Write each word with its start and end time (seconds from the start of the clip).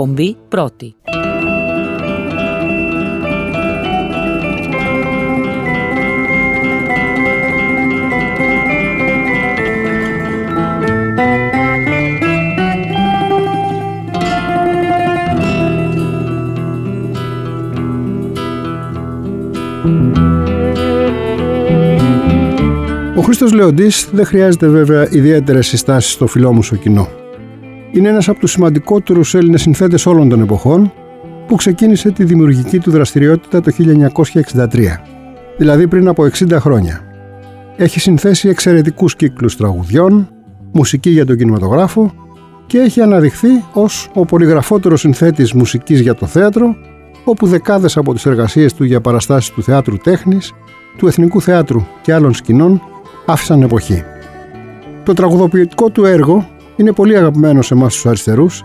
Εκπομπή 0.00 0.36
πρώτη. 0.48 0.94
Ο 23.16 23.22
Χρήστος 23.22 23.52
Λεοντής 23.52 24.08
δεν 24.12 24.24
χρειάζεται 24.24 24.68
βέβαια 24.68 25.08
ιδιαίτερες 25.10 25.66
συστάσεις 25.66 26.12
στο 26.12 26.26
φιλόμουσο 26.26 26.76
κοινό 26.76 27.19
είναι 27.92 28.08
ένας 28.08 28.28
από 28.28 28.38
τους 28.38 28.50
σημαντικότερους 28.50 29.34
Έλληνες 29.34 29.60
συνθέτες 29.60 30.06
όλων 30.06 30.28
των 30.28 30.40
εποχών 30.40 30.92
που 31.46 31.56
ξεκίνησε 31.56 32.10
τη 32.10 32.24
δημιουργική 32.24 32.78
του 32.78 32.90
δραστηριότητα 32.90 33.60
το 33.60 33.72
1963, 34.52 35.00
δηλαδή 35.56 35.88
πριν 35.88 36.08
από 36.08 36.24
60 36.32 36.50
χρόνια. 36.50 37.00
Έχει 37.76 38.00
συνθέσει 38.00 38.48
εξαιρετικούς 38.48 39.16
κύκλους 39.16 39.56
τραγουδιών, 39.56 40.28
μουσική 40.72 41.10
για 41.10 41.26
τον 41.26 41.36
κινηματογράφο 41.36 42.12
και 42.66 42.78
έχει 42.78 43.00
αναδειχθεί 43.00 43.48
ως 43.72 44.10
ο 44.14 44.24
πολυγραφότερος 44.24 45.00
συνθέτης 45.00 45.52
μουσικής 45.52 46.00
για 46.00 46.14
το 46.14 46.26
θέατρο, 46.26 46.76
όπου 47.24 47.46
δεκάδες 47.46 47.96
από 47.96 48.14
τις 48.14 48.26
εργασίες 48.26 48.74
του 48.74 48.84
για 48.84 49.00
παραστάσεις 49.00 49.50
του 49.50 49.62
θεάτρου 49.62 49.96
τέχνης, 49.96 50.52
του 50.98 51.06
εθνικού 51.06 51.40
θεάτρου 51.40 51.86
και 52.02 52.14
άλλων 52.14 52.34
σκηνών 52.34 52.82
άφησαν 53.26 53.62
εποχή. 53.62 54.04
Το 55.04 55.12
τραγουδοποιητικό 55.12 55.90
του 55.90 56.04
έργο 56.04 56.48
είναι 56.80 56.92
πολύ 56.92 57.16
αγαπημένος 57.16 57.66
σε 57.66 57.74
εμάς 57.74 57.94
τους 57.94 58.06
αριστερούς, 58.06 58.64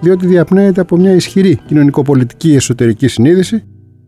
διότι 0.00 0.26
διαπνέεται 0.26 0.80
από 0.80 0.96
μια 0.96 1.14
ισχυρή 1.14 1.60
κοινωνικοπολιτική 1.66 2.54
εσωτερική 2.54 3.08
συνείδηση 3.08 3.64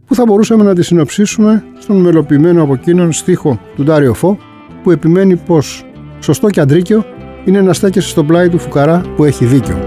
που 0.06 0.15
θα 0.15 0.25
μπορούσαμε 0.26 0.65
να 0.65 0.75
τη 0.75 0.82
συνοψίσουμε 0.82 1.65
στον 1.78 1.97
μελοποιημένο 1.97 2.62
από 2.62 2.75
εκείνον 2.75 3.12
στίχο 3.12 3.60
του 3.76 3.82
Ντάριο 3.82 4.15
Φω, 4.15 4.38
που 4.82 4.91
επιμένει 4.91 5.37
πως 5.37 5.87
σωστό 6.20 6.50
και 6.50 6.60
αντρίκιο 6.60 7.04
είναι 7.44 7.60
να 7.60 7.72
στέκεσαι 7.72 8.09
στο 8.09 8.25
πλάι 8.25 8.48
του 8.48 8.59
φουκαρά 8.59 9.03
που 9.16 9.25
έχει 9.25 9.44
δίκιο. 9.44 9.78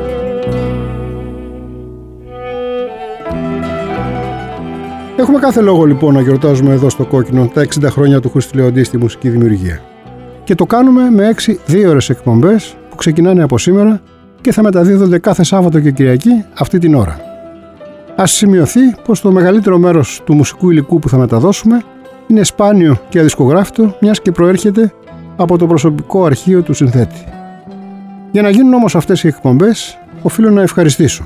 Έχουμε 5.17 5.39
κάθε 5.39 5.61
λόγο 5.61 5.85
λοιπόν 5.85 6.13
να 6.13 6.21
γιορτάζουμε 6.21 6.73
εδώ 6.73 6.89
στο 6.89 7.05
κόκκινο 7.05 7.47
τα 7.53 7.65
60 7.81 7.83
χρόνια 7.83 8.19
του 8.19 8.29
Χριστιλεοντή 8.29 8.83
στη 8.83 8.97
μουσική 8.97 9.29
δημιουργία. 9.29 9.81
Και 10.43 10.55
το 10.55 10.65
κάνουμε 10.65 11.09
με 11.09 11.33
6 11.45 11.53
δύο 11.65 11.89
ώρες 11.89 12.09
εκπομπές 12.09 12.77
που 12.97 13.03
ξεκινάνε 13.03 13.43
από 13.43 13.57
σήμερα 13.57 14.01
και 14.41 14.51
θα 14.51 14.63
μεταδίδονται 14.63 15.19
κάθε 15.19 15.43
Σάββατο 15.43 15.79
και 15.79 15.91
Κυριακή 15.91 16.45
αυτή 16.57 16.77
την 16.77 16.95
ώρα. 16.95 17.19
Α 18.21 18.25
σημειωθεί 18.25 18.79
πως 19.05 19.21
το 19.21 19.31
μεγαλύτερο 19.31 19.77
μέρος 19.77 20.21
του 20.25 20.33
μουσικού 20.33 20.69
υλικού 20.69 20.99
που 20.99 21.09
θα 21.09 21.17
μεταδώσουμε 21.17 21.83
είναι 22.27 22.43
σπάνιο 22.43 22.97
και 23.09 23.19
αδισκογράφητο, 23.19 23.95
μιας 24.01 24.21
και 24.21 24.31
προέρχεται 24.31 24.93
από 25.35 25.57
το 25.57 25.67
προσωπικό 25.67 26.25
αρχείο 26.25 26.61
του 26.61 26.73
συνθέτη. 26.73 27.23
Για 28.31 28.41
να 28.41 28.49
γίνουν 28.49 28.73
όμως 28.73 28.95
αυτές 28.95 29.23
οι 29.23 29.27
εκπομπές, 29.27 29.97
οφείλω 30.21 30.49
να 30.49 30.61
ευχαριστήσω 30.61 31.23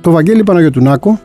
το 0.00 0.10
Βαγγέλη 0.10 0.42
Παναγιωτουνάκο, 0.42 1.18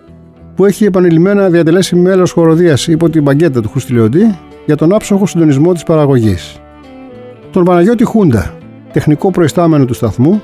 που 0.56 0.66
έχει 0.66 0.86
επανειλημμένα 0.86 1.50
διατελέσει 1.50 1.96
μέλος 1.96 2.32
χοροδίας 2.32 2.88
υπό 2.88 3.10
την 3.10 3.22
μπαγκέτα 3.22 3.62
του 3.62 3.70
Χρουστιλιοντή 3.70 4.40
για 4.66 4.76
τον 4.76 4.94
άψογο 4.94 5.26
συντονισμό 5.26 5.74
της 5.74 5.84
παραγωγής. 5.84 6.60
Τον 7.52 7.64
Παναγιώτη 7.64 8.04
Χούντα, 8.04 8.54
τεχνικό 8.96 9.32
προϊστάμενο 9.32 9.86
του 9.86 9.94
σταθμού, 9.94 10.42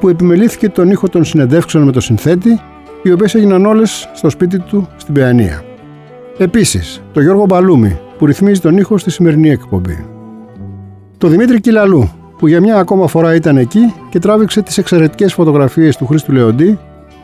που 0.00 0.08
επιμελήθηκε 0.08 0.68
τον 0.68 0.90
ήχο 0.90 1.08
των 1.08 1.24
συνεντεύξεων 1.24 1.84
με 1.84 1.92
το 1.92 2.00
συνθέτη, 2.00 2.60
οι 3.02 3.12
οποίες 3.12 3.34
έγιναν 3.34 3.66
όλες 3.66 4.08
στο 4.14 4.30
σπίτι 4.30 4.58
του 4.58 4.88
στην 4.96 5.14
Παιανία. 5.14 5.62
Επίσης, 6.38 7.02
τον 7.12 7.22
Γιώργο 7.22 7.44
Μπαλούμη, 7.44 7.98
που 8.18 8.26
ρυθμίζει 8.26 8.60
τον 8.60 8.76
ήχο 8.76 8.98
στη 8.98 9.10
σημερινή 9.10 9.50
εκπομπή. 9.50 10.06
Το 11.18 11.28
Δημήτρη 11.28 11.60
Κυλαλού, 11.60 12.10
που 12.38 12.48
για 12.48 12.60
μια 12.60 12.76
ακόμα 12.76 13.06
φορά 13.06 13.34
ήταν 13.34 13.56
εκεί 13.56 13.94
και 14.10 14.18
τράβηξε 14.18 14.62
τις 14.62 14.78
εξαιρετικές 14.78 15.32
φωτογραφίες 15.32 15.96
του 15.96 16.06
Χρήστου 16.06 16.32
Λεοντή, 16.32 16.78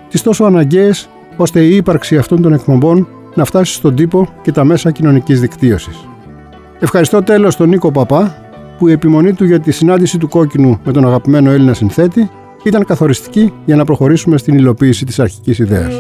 τις 0.09 0.22
τόσο 0.22 0.44
αναγκαίες 0.44 1.09
ώστε 1.36 1.60
η 1.60 1.76
ύπαρξη 1.76 2.16
αυτών 2.16 2.42
των 2.42 2.53
εκπομπών 2.53 3.09
να 3.34 3.44
φτάσει 3.44 3.72
στον 3.72 3.94
τύπο 3.94 4.28
και 4.42 4.53
τα 4.53 4.65
μέσα 4.65 4.91
κοινωνικής 4.91 5.41
δικτύωσης. 5.41 6.09
Ευχαριστώ 6.81 7.22
τέλος 7.22 7.56
τον 7.56 7.69
Νίκο 7.69 7.92
Παπά, 7.92 8.46
που 8.78 8.88
η 8.88 8.92
επιμονή 8.92 9.32
του 9.32 9.44
για 9.44 9.60
τη 9.60 9.70
συνάντηση 9.70 10.19
του 10.19 10.28
κόκκινου 10.28 10.81
με 10.84 10.92
τον 10.92 11.06
αγαπημένο 11.06 11.50
Έλληνα 11.50 11.75
συνθέτη 11.75 12.31
ήταν 12.64 12.84
καθοριστική 12.84 13.53
για 13.64 13.76
να 13.76 13.84
προχωρήσουμε 13.84 14.38
στην 14.38 14.54
υλοποίηση 14.54 15.04
της 15.04 15.19
αρχικής 15.19 15.59
ιδέας. 15.59 15.94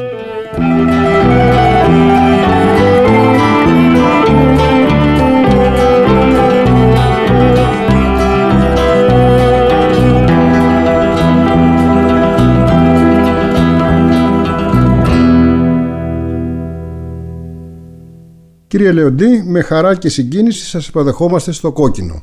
Κύριε 18.66 18.92
Λεοντή, 18.92 19.42
με 19.46 19.60
χαρά 19.60 19.94
και 19.94 20.08
συγκίνηση 20.08 20.66
σας 20.66 20.88
υποδεχόμαστε 20.88 21.52
στο 21.52 21.72
κόκκινο 21.72 22.22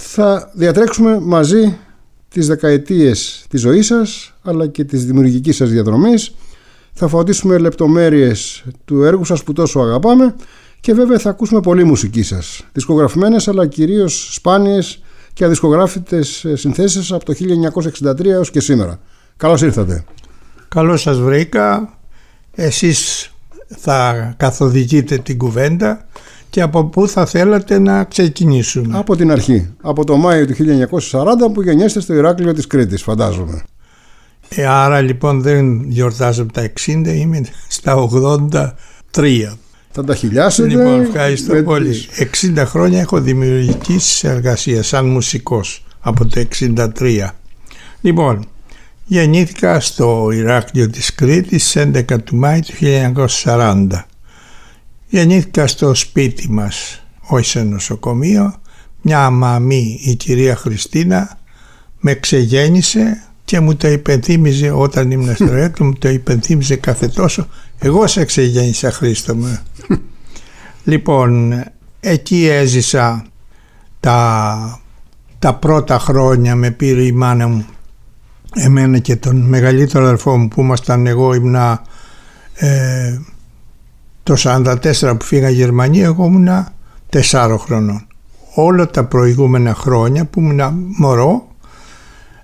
θα 0.00 0.50
διατρέξουμε 0.54 1.18
μαζί 1.20 1.78
τις 2.28 2.46
δεκαετίες 2.46 3.44
της 3.48 3.60
ζωής 3.60 3.86
σας 3.86 4.34
αλλά 4.42 4.66
και 4.66 4.84
της 4.84 5.04
δημιουργικής 5.04 5.56
σας 5.56 5.70
διαδρομής. 5.70 6.34
Θα 6.92 7.08
φωτίσουμε 7.08 7.58
λεπτομέρειες 7.58 8.64
του 8.84 9.02
έργου 9.02 9.24
σας 9.24 9.42
που 9.42 9.52
τόσο 9.52 9.80
αγαπάμε 9.80 10.34
και 10.80 10.94
βέβαια 10.94 11.18
θα 11.18 11.30
ακούσουμε 11.30 11.60
πολύ 11.60 11.84
μουσική 11.84 12.22
σας. 12.22 12.66
Δισκογραφημένες 12.72 13.48
αλλά 13.48 13.66
κυρίως 13.66 14.34
σπάνιες 14.34 15.02
και 15.32 15.44
αδισκογράφητες 15.44 16.46
συνθέσεις 16.52 17.12
από 17.12 17.24
το 17.24 17.32
1963 17.32 18.24
έως 18.24 18.50
και 18.50 18.60
σήμερα. 18.60 19.00
Καλώς 19.36 19.62
ήρθατε. 19.62 20.04
Καλώς 20.68 21.00
σας 21.00 21.18
βρήκα. 21.18 21.98
Εσείς 22.54 23.30
θα 23.68 24.34
καθοδηγείτε 24.36 25.18
την 25.18 25.38
κουβέντα 25.38 26.06
και 26.50 26.60
από 26.60 26.84
πού 26.84 27.08
θα 27.08 27.26
θέλατε 27.26 27.78
να 27.78 28.04
ξεκινήσουμε; 28.04 28.98
Από 28.98 29.16
την 29.16 29.30
αρχή. 29.30 29.68
Από 29.80 30.04
το 30.04 30.16
Μάιο 30.16 30.46
του 30.46 30.54
1940 31.10 31.52
που 31.52 31.62
γεννιέστε 31.62 32.00
στο 32.00 32.14
Ηράκλειο 32.14 32.52
της 32.52 32.66
Κρήτης 32.66 33.02
φαντάζομαι. 33.02 33.62
Ε, 34.48 34.66
άρα 34.66 35.00
λοιπόν 35.00 35.40
δεν 35.40 35.90
γιορτάζω 35.90 36.46
τα 36.46 36.72
60, 36.86 37.02
είμαι 37.06 37.40
στα 37.68 38.08
83. 39.12 39.56
Θα 39.90 40.04
τα 40.04 40.14
χιλιάσετε. 40.14 40.68
Λοιπόν, 40.68 41.00
ευχαριστώ 41.00 41.62
πολύ. 41.62 41.94
60 42.54 42.62
χρόνια 42.66 43.00
έχω 43.00 43.20
δημιουργικής 43.20 44.24
εργασίας 44.24 44.86
σαν 44.86 45.06
μουσικός 45.06 45.84
από 46.00 46.26
το 46.26 46.44
63. 46.58 47.28
Λοιπόν, 48.00 48.46
γεννήθηκα 49.04 49.80
στο 49.80 50.28
Ηράκλειο 50.32 50.90
της 50.90 51.14
Κρήτης 51.14 51.76
11 51.76 52.18
του 52.24 52.36
Μάη 52.36 52.60
του 52.60 52.72
1940. 53.44 53.86
Γεννήθηκα 55.08 55.66
στο 55.66 55.94
σπίτι 55.94 56.50
μας, 56.50 57.04
όχι 57.20 57.48
σε 57.48 57.62
νοσοκομείο. 57.62 58.54
Μια 59.02 59.30
μαμή, 59.30 60.00
η 60.02 60.14
κυρία 60.14 60.56
Χριστίνα, 60.56 61.38
με 62.00 62.14
ξεγέννησε 62.14 63.22
και 63.44 63.60
μου 63.60 63.76
το 63.76 63.88
υπενθύμιζε 63.88 64.70
όταν 64.70 65.10
ήμουν 65.10 65.34
στο 65.34 65.52
έκλο, 65.64 65.86
μου 65.86 65.92
το 65.92 66.08
υπενθύμιζε 66.08 66.76
κάθε 66.76 67.08
τόσο. 67.08 67.46
Εγώ 67.78 68.06
σε 68.06 68.24
ξεγέννησα 68.24 68.90
Χρήστο 68.90 69.34
μου. 69.34 69.58
λοιπόν, 70.84 71.62
εκεί 72.00 72.46
έζησα 72.46 73.26
τα 74.00 74.80
τα 75.38 75.54
πρώτα 75.54 75.98
χρόνια 75.98 76.56
με 76.56 76.70
πήρε 76.70 77.02
η 77.02 77.12
μάνα 77.12 77.48
μου 77.48 77.66
εμένα 78.54 78.98
και 78.98 79.16
τον 79.16 79.36
μεγαλύτερο 79.36 80.04
αδερφό 80.04 80.36
μου 80.36 80.48
που 80.48 80.60
ήμασταν 80.60 81.06
εγώ 81.06 81.34
ήμουνα 81.34 81.82
ε, 82.54 83.18
το 84.28 84.34
44 84.38 84.74
που 85.18 85.24
φύγα 85.24 85.48
Γερμανία 85.48 86.04
εγώ 86.04 86.24
ήμουνα 86.24 86.74
4 87.30 87.56
χρονών. 87.58 88.06
Όλα 88.54 88.86
τα 88.86 89.04
προηγούμενα 89.04 89.74
χρόνια 89.74 90.24
που 90.24 90.40
ήμουν 90.40 90.60
μωρό 90.98 91.48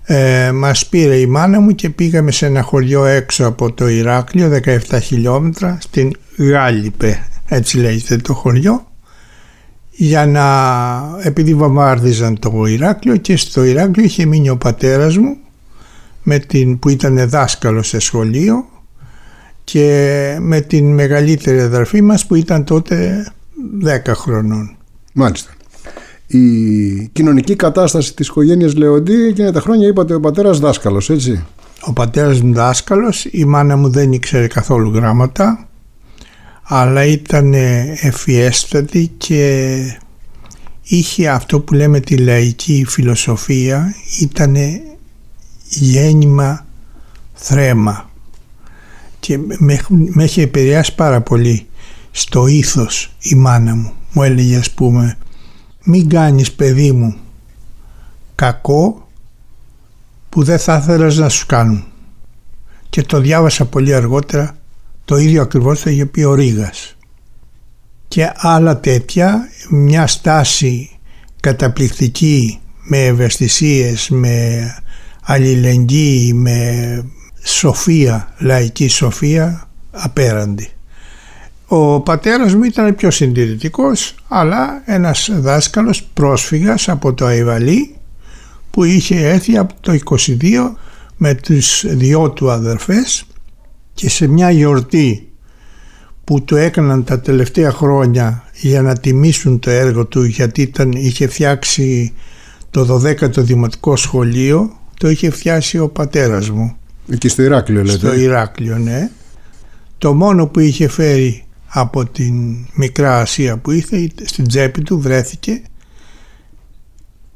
ε, 0.03 0.51
μας 0.51 0.85
πήρε 0.85 1.15
η 1.15 1.25
μάνα 1.25 1.59
μου 1.59 1.75
και 1.75 1.89
πήγαμε 1.89 2.31
σε 2.31 2.45
ένα 2.45 2.61
χωριό 2.61 3.05
έξω 3.05 3.45
από 3.45 3.71
το 3.71 3.87
Ηράκλειο 3.87 4.59
17 4.65 4.99
χιλιόμετρα 5.01 5.77
στην 5.81 6.11
Γάλιπε 6.37 7.27
έτσι 7.47 7.77
λέγεται 7.77 8.17
το 8.17 8.33
χωριό 8.33 8.87
για 9.91 10.25
να 10.25 10.45
επειδή 11.21 11.53
βαμβάρδιζαν 11.53 12.39
το 12.39 12.65
Ηράκλειο 12.65 13.15
και 13.17 13.37
στο 13.37 13.63
Ηράκλειο 13.63 14.05
είχε 14.05 14.25
μείνει 14.25 14.49
ο 14.49 14.57
πατέρας 14.57 15.17
μου 15.17 15.37
με 16.23 16.39
την, 16.39 16.79
που 16.79 16.89
ήταν 16.89 17.29
δάσκαλος 17.29 17.87
σε 17.87 17.99
σχολείο 17.99 18.65
και 19.65 20.37
με 20.39 20.61
την 20.61 20.93
μεγαλύτερη 20.93 21.59
αδερφή 21.59 22.01
μας 22.01 22.25
που 22.25 22.35
ήταν 22.35 22.63
τότε 22.63 23.25
10 23.83 23.97
χρονών. 24.05 24.77
Μάλιστα. 25.13 25.51
Η 26.27 27.07
κοινωνική 27.07 27.55
κατάσταση 27.55 28.13
της 28.13 28.27
οικογένειας 28.27 28.75
Λεοντή 28.75 29.25
εκείνα 29.25 29.51
τα 29.51 29.59
χρόνια 29.59 29.87
είπατε 29.87 30.13
ο 30.13 30.19
πατέρας 30.19 30.59
δάσκαλος 30.59 31.09
έτσι; 31.09 31.45
Ο 31.81 31.93
πατέρας 31.93 32.41
μου 32.41 32.53
δάσκαλος, 32.53 33.25
η 33.25 33.45
μάνα 33.45 33.75
μου 33.77 33.89
δεν 33.89 34.11
ήξερε 34.11 34.47
καθόλου 34.47 34.91
γράμματα 34.93 35.67
αλλά 36.67 37.05
ήταν 37.05 37.53
ευφιέστατη 38.01 39.11
και 39.17 39.77
είχε 40.83 41.29
αυτό 41.29 41.59
που 41.59 41.73
λέμε 41.73 41.99
τη 41.99 42.17
λαϊκή 42.17 42.85
φιλοσοφία 42.87 43.95
ήταν 44.19 44.55
γέννημα 45.69 46.65
θρέμα 47.33 48.09
και 49.25 49.37
με, 49.37 49.79
με 49.87 50.23
έχει 50.23 50.41
επηρεάσει 50.41 50.95
πάρα 50.95 51.21
πολύ 51.21 51.67
στο 52.11 52.47
ήθος 52.47 53.15
η 53.19 53.35
μάνα 53.35 53.75
μου. 53.75 53.93
Μου 54.13 54.23
έλεγε 54.23 54.57
ας 54.57 54.71
πούμε 54.71 55.17
μην 55.83 56.09
κάνεις 56.09 56.51
παιδί 56.51 56.91
μου 56.91 57.15
κακό 58.35 59.07
που 60.29 60.43
δεν 60.43 60.59
θα 60.59 60.77
ήθελες 60.83 61.17
να 61.17 61.29
σου 61.29 61.45
κάνουν 61.45 61.83
και 62.89 63.01
το 63.01 63.19
διάβασα 63.19 63.65
πολύ 63.65 63.93
αργότερα 63.93 64.57
το 65.05 65.17
ίδιο 65.17 65.41
ακριβώς 65.41 65.81
το 65.81 65.89
είχε 65.89 66.05
πει 66.05 66.23
ο 66.23 66.33
Ρήγας. 66.33 66.97
Και 68.07 68.31
άλλα 68.35 68.79
τέτοια 68.79 69.49
μια 69.69 70.07
στάση 70.07 70.89
καταπληκτική 71.39 72.59
με 72.83 73.05
ευαισθησίες 73.05 74.09
με 74.09 74.61
αλληλεγγύη 75.21 76.31
με 76.35 77.05
σοφία, 77.45 78.33
λαϊκή 78.37 78.87
σοφία 78.87 79.67
απέραντη. 79.91 80.69
Ο 81.67 81.99
πατέρας 81.99 82.53
μου 82.53 82.63
ήταν 82.63 82.95
πιο 82.95 83.11
συντηρητικός 83.11 84.15
αλλά 84.27 84.81
ένας 84.85 85.29
δάσκαλος 85.33 86.03
πρόσφυγας 86.03 86.89
από 86.89 87.13
το 87.13 87.25
Αϊβαλή 87.25 87.95
που 88.71 88.83
είχε 88.83 89.29
έρθει 89.29 89.57
από 89.57 89.73
το 89.79 89.97
22 90.05 90.25
με 91.17 91.33
τους 91.33 91.83
δυο 91.87 92.31
του 92.31 92.51
αδερφές 92.51 93.25
και 93.93 94.09
σε 94.09 94.27
μια 94.27 94.51
γιορτή 94.51 95.29
που 96.23 96.43
το 96.43 96.55
έκαναν 96.55 97.03
τα 97.03 97.19
τελευταία 97.19 97.71
χρόνια 97.71 98.43
για 98.53 98.81
να 98.81 98.97
τιμήσουν 98.97 99.59
το 99.59 99.69
έργο 99.69 100.05
του 100.05 100.23
γιατί 100.23 100.61
ήταν, 100.61 100.91
είχε 100.91 101.27
φτιάξει 101.27 102.13
το 102.71 103.01
12ο 103.03 103.37
Δημοτικό 103.37 103.95
Σχολείο 103.95 104.79
το 104.97 105.09
είχε 105.09 105.29
φτιάσει 105.29 105.79
ο 105.79 105.89
πατέρας 105.89 106.49
μου. 106.49 106.77
Εκεί 107.09 107.27
στο 107.27 107.41
Ηράκλειο 107.41 107.83
λέτε. 107.83 107.97
Στο 107.97 108.15
Ηράκλειο 108.15 108.77
ναι. 108.77 109.09
Το 109.97 110.13
μόνο 110.13 110.47
που 110.47 110.59
είχε 110.59 110.87
φέρει 110.87 111.45
από 111.67 112.05
την 112.05 112.65
Μικρά 112.73 113.19
Ασία 113.19 113.57
που 113.57 113.71
ήρθε 113.71 114.09
στην 114.23 114.47
τσέπη 114.47 114.81
του 114.81 114.99
βρέθηκε 114.99 115.61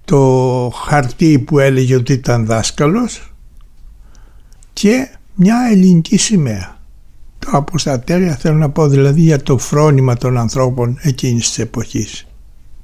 το 0.06 0.72
χαρτί 0.86 1.40
που 1.40 1.60
έλεγε 1.60 1.96
ότι 1.96 2.14
ήταν 2.14 2.46
δάσκαλος 2.46 3.34
και 4.74 5.08
μια 5.36 5.58
ελληνική 5.72 6.18
σημαία. 6.18 6.78
Το 7.40 7.50
αποστατέρια 7.52 8.36
θέλω 8.36 8.58
να 8.58 8.70
πω 8.70 8.88
δηλαδή 8.88 9.22
για 9.22 9.44
το 9.44 9.58
φρόνημα 9.58 10.16
των 10.16 10.38
ανθρώπων 10.38 10.98
εκείνης 11.02 11.48
της 11.48 11.60
εποχής. 11.60 12.28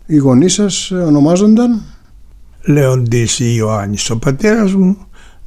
Οι 0.05 0.15
γονείς 0.15 0.53
σας 0.53 0.91
ονομάζονταν; 0.91 1.81
Λεοντής 2.61 3.39
Ιωάννης 3.39 4.09
ο 4.09 4.17
πατέρας 4.17 4.73
μου, 4.73 4.97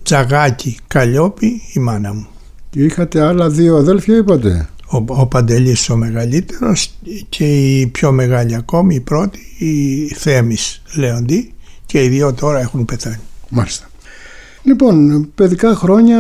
Τζαγάκη 0.08 0.76
Καλλιόπη 0.86 1.60
η 1.72 1.80
μάνα 1.80 2.12
μου. 2.12 2.26
Και 2.70 2.82
είχατε 2.82 3.20
άλλα 3.20 3.48
δύο 3.48 3.76
αδέλφια 3.76 4.16
είπατε; 4.16 4.68
Ο, 4.86 5.04
ο 5.06 5.26
Παντελής 5.26 5.90
ο 5.90 5.96
μεγαλύτερος 5.96 6.94
και 7.28 7.78
η 7.78 7.86
πιο 7.86 8.12
μεγάλη 8.12 8.54
ακόμη, 8.54 8.94
η 8.94 9.00
πρώτη, 9.00 9.38
η 9.58 10.06
Θέμης 10.08 10.82
Λεοντή 10.96 11.52
και 11.86 12.04
οι 12.04 12.08
δύο 12.08 12.32
τώρα 12.32 12.60
έχουν 12.60 12.84
πεθάνει. 12.84 13.20
Μάλιστα. 13.48 13.90
Λοιπόν, 14.62 15.28
παιδικά 15.34 15.74
χρόνια 15.74 16.18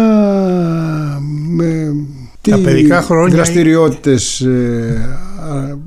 με 1.48 1.94
τι 2.40 2.50
Τα 2.50 2.58
παιδικά 2.58 3.02
χρόνια 3.02 3.36
δραστηριότητες 3.36 4.40
ε, 4.40 5.08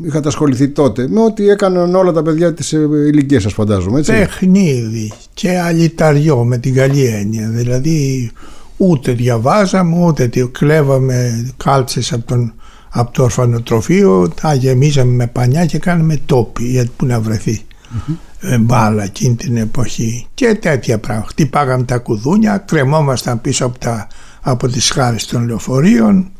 είχατε 0.01 0.27
ασχοληθεί 0.27 0.69
τότε 0.69 1.07
με 1.07 1.21
ό,τι 1.23 1.49
έκαναν 1.49 1.95
όλα 1.95 2.11
τα 2.11 2.21
παιδιά 2.21 2.53
της 2.53 2.73
ε, 2.73 2.87
ηλικίας 3.07 3.41
σας 3.41 3.53
φαντάζομαι 3.53 3.99
έτσι; 3.99 4.11
Παιχνίδι 4.11 5.11
και 5.33 5.59
αλυταριό 5.59 6.43
με 6.43 6.57
την 6.57 6.73
καλή 6.73 7.05
έννοια 7.05 7.49
δηλαδή 7.49 8.31
ούτε 8.77 9.11
διαβάζαμε 9.11 10.05
ούτε 10.05 10.27
τι 10.27 10.47
κλέβαμε 10.47 11.47
κάλτσες 11.57 12.13
από, 12.13 12.25
τον, 12.25 12.53
από 12.89 13.11
το 13.11 13.23
ορφανοτροφείο 13.23 14.29
τα 14.41 14.53
γεμίζαμε 14.53 15.11
με 15.11 15.27
πανιά 15.27 15.65
και 15.65 15.77
κάναμε 15.77 16.19
τόπι 16.25 16.63
γιατί 16.63 16.91
που 16.95 17.05
να 17.05 17.19
βρεθεί 17.19 17.61
mm-hmm. 17.61 18.57
μπάλα 18.59 19.03
εκείνη 19.03 19.35
την 19.35 19.57
εποχή 19.57 20.27
και 20.33 20.55
τέτοια 20.61 20.99
πράγματα 20.99 21.27
χτυπάγαμε 21.29 21.83
τα 21.83 21.97
κουδούνια 21.97 22.57
κρεμόμασταν 22.57 23.41
πίσω 23.41 23.65
από, 23.65 23.79
τα, 23.79 24.07
από 24.41 24.67
τις 24.67 24.89
χάρες 24.89 25.25
των 25.25 25.47
λεωφορείων 25.47 26.31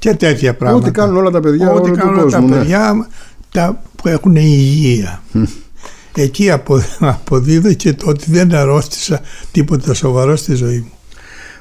και 0.00 0.14
τέτοια 0.14 0.54
πράγματα. 0.54 0.86
Ό,τι 0.86 0.90
κάνουν 0.90 1.16
όλα 1.16 1.30
τα 1.30 1.40
παιδιά 1.40 1.70
Ό,τι 1.70 1.90
κάνουν 1.90 2.18
όλα 2.18 2.30
τα 2.30 2.40
ναι. 2.40 2.56
παιδιά 2.56 3.08
τα 3.52 3.82
που 3.96 4.08
έχουν 4.08 4.36
υγεία. 4.36 5.22
Εκεί 6.14 6.50
αποδίδω 6.98 7.72
και 7.72 7.92
το 7.92 8.08
ότι 8.08 8.30
δεν 8.30 8.54
αρρώστησα 8.54 9.20
τίποτα 9.52 9.94
σοβαρό 9.94 10.36
στη 10.36 10.54
ζωή 10.54 10.78
μου. 10.78 10.92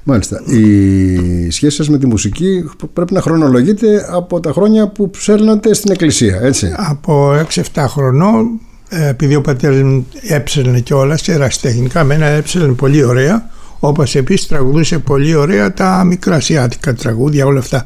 Μάλιστα. 0.03 0.41
Η 0.45 1.49
σχέση 1.49 1.75
σας 1.75 1.89
με 1.89 1.97
τη 1.97 2.07
μουσική 2.07 2.69
πρέπει 2.93 3.13
να 3.13 3.21
χρονολογείτε 3.21 4.05
από 4.11 4.39
τα 4.39 4.51
χρόνια 4.51 4.87
που 4.87 5.09
ψέλνατε 5.09 5.73
στην 5.73 5.91
εκκλησία, 5.91 6.39
έτσι; 6.41 6.73
Από 6.77 7.45
6-7 7.73 7.85
χρονών, 7.87 8.59
ε, 8.89 9.07
επειδή 9.07 9.35
ο 9.35 9.41
πατέρας 9.41 9.81
μου 9.81 10.07
έψελνε 10.21 10.79
κιόλας, 10.79 11.27
ερασιτεχνικά, 11.27 12.03
μένα 12.03 12.25
έψελνε 12.25 12.73
πολύ 12.73 13.03
ωραία, 13.03 13.49
όπως 13.79 14.15
επίσης 14.15 14.47
τραγουδούσε 14.47 14.99
πολύ 14.99 15.35
ωραία 15.35 15.73
τα 15.73 16.03
μικρασιάτικα 16.03 16.93
τραγούδια, 16.93 17.45
όλα 17.45 17.59
αυτά 17.59 17.85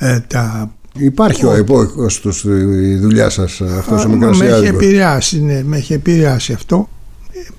ε, 0.00 0.20
τα 0.20 0.74
Υπάρχει 0.98 1.46
ο 1.46 1.56
υπόκοστος 1.56 2.38
στη 2.38 2.94
δουλειά 2.94 3.30
σας 3.30 3.60
αυτός 3.60 4.04
ο 4.04 4.08
μικρασιάτικος. 4.08 4.60
Με 4.60 4.66
έχει 4.66 4.66
επηρεάσει, 4.66 5.42
ναι, 5.42 5.62
με 5.62 5.76
έχει 5.76 5.92
επηρεάσει 5.92 6.52
αυτό. 6.52 6.88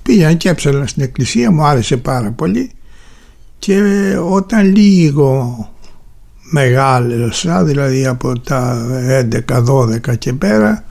Πήγα 0.02 0.32
και 0.34 0.48
έψαλα 0.48 0.86
στην 0.86 1.02
εκκλησία, 1.02 1.50
μου 1.50 1.64
άρεσε 1.64 1.96
πάρα 1.96 2.30
πολύ 2.30 2.70
και 3.58 3.82
όταν 4.30 4.76
λίγο 4.76 5.56
μεγάλωσα, 6.50 7.64
δηλαδή 7.64 8.06
από 8.06 8.38
τα 8.38 8.86
11-12 9.46 10.16
και 10.18 10.32
πέρα, 10.32 10.84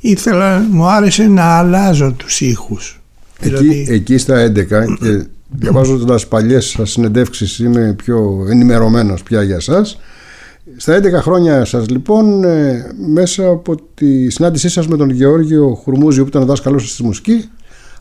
ήθελα, 0.00 0.66
μου 0.70 0.86
άρεσε 0.86 1.22
να 1.22 1.44
αλλάζω 1.44 2.12
τους 2.12 2.40
ήχους. 2.40 3.00
Εκεί, 3.40 3.56
Δηλαδή- 3.56 3.86
εκεί 3.88 4.18
στα 4.18 4.38
11 4.38 4.84
και 5.00 5.26
διαβάζοντας 5.48 6.26
παλιές 6.26 6.66
σας 6.66 6.90
συνεντεύξεις 6.90 7.58
είμαι 7.58 7.94
πιο 8.04 8.46
ενημερωμένος 8.50 9.22
πια 9.22 9.42
για 9.42 9.60
σας. 9.60 9.98
Στα 10.76 10.98
11 10.98 11.02
χρόνια 11.12 11.64
σας 11.64 11.88
λοιπόν 11.88 12.44
ε, 12.44 12.86
μέσα 13.14 13.48
από 13.48 13.74
τη 13.94 14.30
συνάντησή 14.30 14.68
σας 14.68 14.88
με 14.88 14.96
τον 14.96 15.10
Γεώργιο 15.10 15.74
Χουρμούζη 15.82 16.20
που 16.22 16.28
ήταν 16.28 16.42
ο 16.42 16.44
δάσκαλός 16.44 16.82
σας 16.82 16.90
στη 16.90 17.02
μουσική 17.04 17.44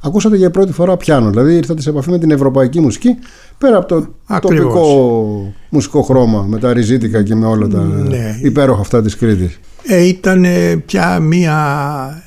ακούσατε 0.01 0.38
για 0.38 0.51
πρώτη 0.51 0.71
φορά 0.71 0.97
πιάνο, 0.97 1.29
δηλαδή 1.29 1.55
ήρθατε 1.55 1.81
σε 1.81 1.89
επαφή 1.89 2.09
με 2.09 2.19
την 2.19 2.31
ευρωπαϊκή 2.31 2.79
μουσική 2.79 3.15
πέρα 3.57 3.77
από 3.77 3.88
το 3.88 4.07
Ακριβώς. 4.25 4.63
τοπικό 4.74 5.53
μουσικό 5.69 6.01
χρώμα 6.01 6.41
με 6.41 6.59
τα 6.59 6.74
ριζίτικα 6.74 7.24
και 7.24 7.36
με 7.36 7.45
όλα 7.45 7.67
τα 7.67 7.83
Ναι. 7.83 8.39
υπέροχα 8.43 8.81
αυτά 8.81 9.01
της 9.01 9.15
Κρήτης. 9.15 9.59
Ε, 9.83 10.03
ήταν 10.07 10.45
πια 10.86 11.19
μία, 11.19 12.24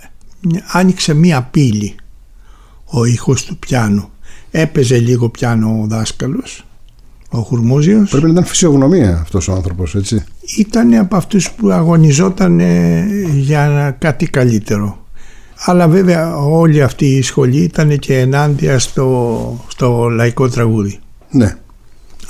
άνοιξε 0.72 1.14
μία 1.14 1.48
πύλη 1.50 1.94
ο 2.84 3.04
ήχος 3.04 3.44
του 3.44 3.56
πιάνου. 3.58 4.08
Έπαιζε 4.50 4.98
λίγο 4.98 5.28
πιάνο 5.28 5.80
ο 5.82 5.86
δάσκαλος, 5.86 6.66
ο 7.30 7.38
Χουρμούζιος. 7.38 8.10
Πρέπει 8.10 8.26
να 8.26 8.32
ήταν 8.32 8.44
φυσιογνωμία 8.44 9.18
αυτός 9.22 9.48
ο 9.48 9.52
άνθρωπος, 9.52 9.94
έτσι. 9.94 10.24
Ήταν 10.58 10.94
από 10.94 11.16
αυτούς 11.16 11.50
που 11.50 11.70
αγωνιζόταν 11.70 12.60
ε, 12.60 13.04
για 13.34 13.96
κάτι 13.98 14.26
καλύτερο. 14.26 14.98
Αλλά 15.64 15.88
βέβαια 15.88 16.36
όλη 16.36 16.82
αυτή 16.82 17.06
η 17.06 17.22
σχολή 17.22 17.56
ήταν 17.62 17.98
και 17.98 18.18
ενάντια 18.18 18.78
στο, 18.78 19.64
στο 19.68 20.08
λαϊκό 20.08 20.48
τραγούδι. 20.48 20.98
Ναι. 21.30 21.56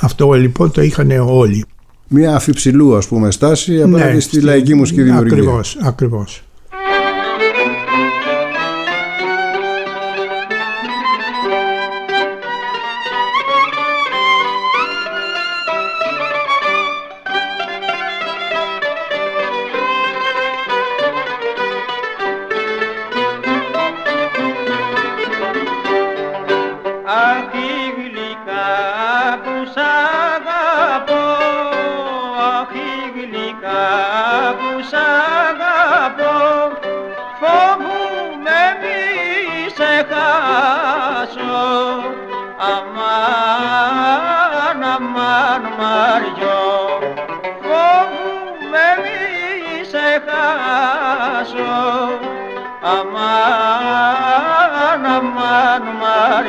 Αυτό 0.00 0.33
λοιπόν 0.33 0.71
το 0.71 0.83
είχαν 0.83 1.11
όλοι. 1.28 1.64
Μια 2.09 2.35
αφιψηλού 2.35 2.97
ας 2.97 3.07
πούμε 3.07 3.30
στάση 3.30 3.83
απέναντι 3.83 4.12
Ναι, 4.14 4.21
στη 4.21 4.35
στη- 4.37 4.45
λαϊκή 4.45 4.75
μουσική 4.75 5.02
δημιουργία. 5.02 5.33
Ακριβώς, 5.37 5.76
ακριβώς. 5.83 6.42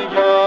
Μαριό 0.10 0.42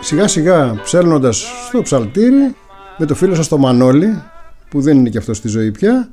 Σιγά 0.00 0.28
σιγά 0.28 0.80
ψέλνοντας 0.82 1.44
στο 1.68 1.82
ψαλτήρι 1.82 2.54
με 2.98 3.06
το 3.06 3.14
φίλο 3.14 3.34
σας 3.34 3.48
το 3.48 3.58
Μανώλη 3.58 4.22
που 4.68 4.80
δεν 4.80 4.96
είναι 4.96 5.08
και 5.08 5.18
αυτός 5.18 5.36
στη 5.36 5.48
ζωή 5.48 5.70
πια 5.70 6.08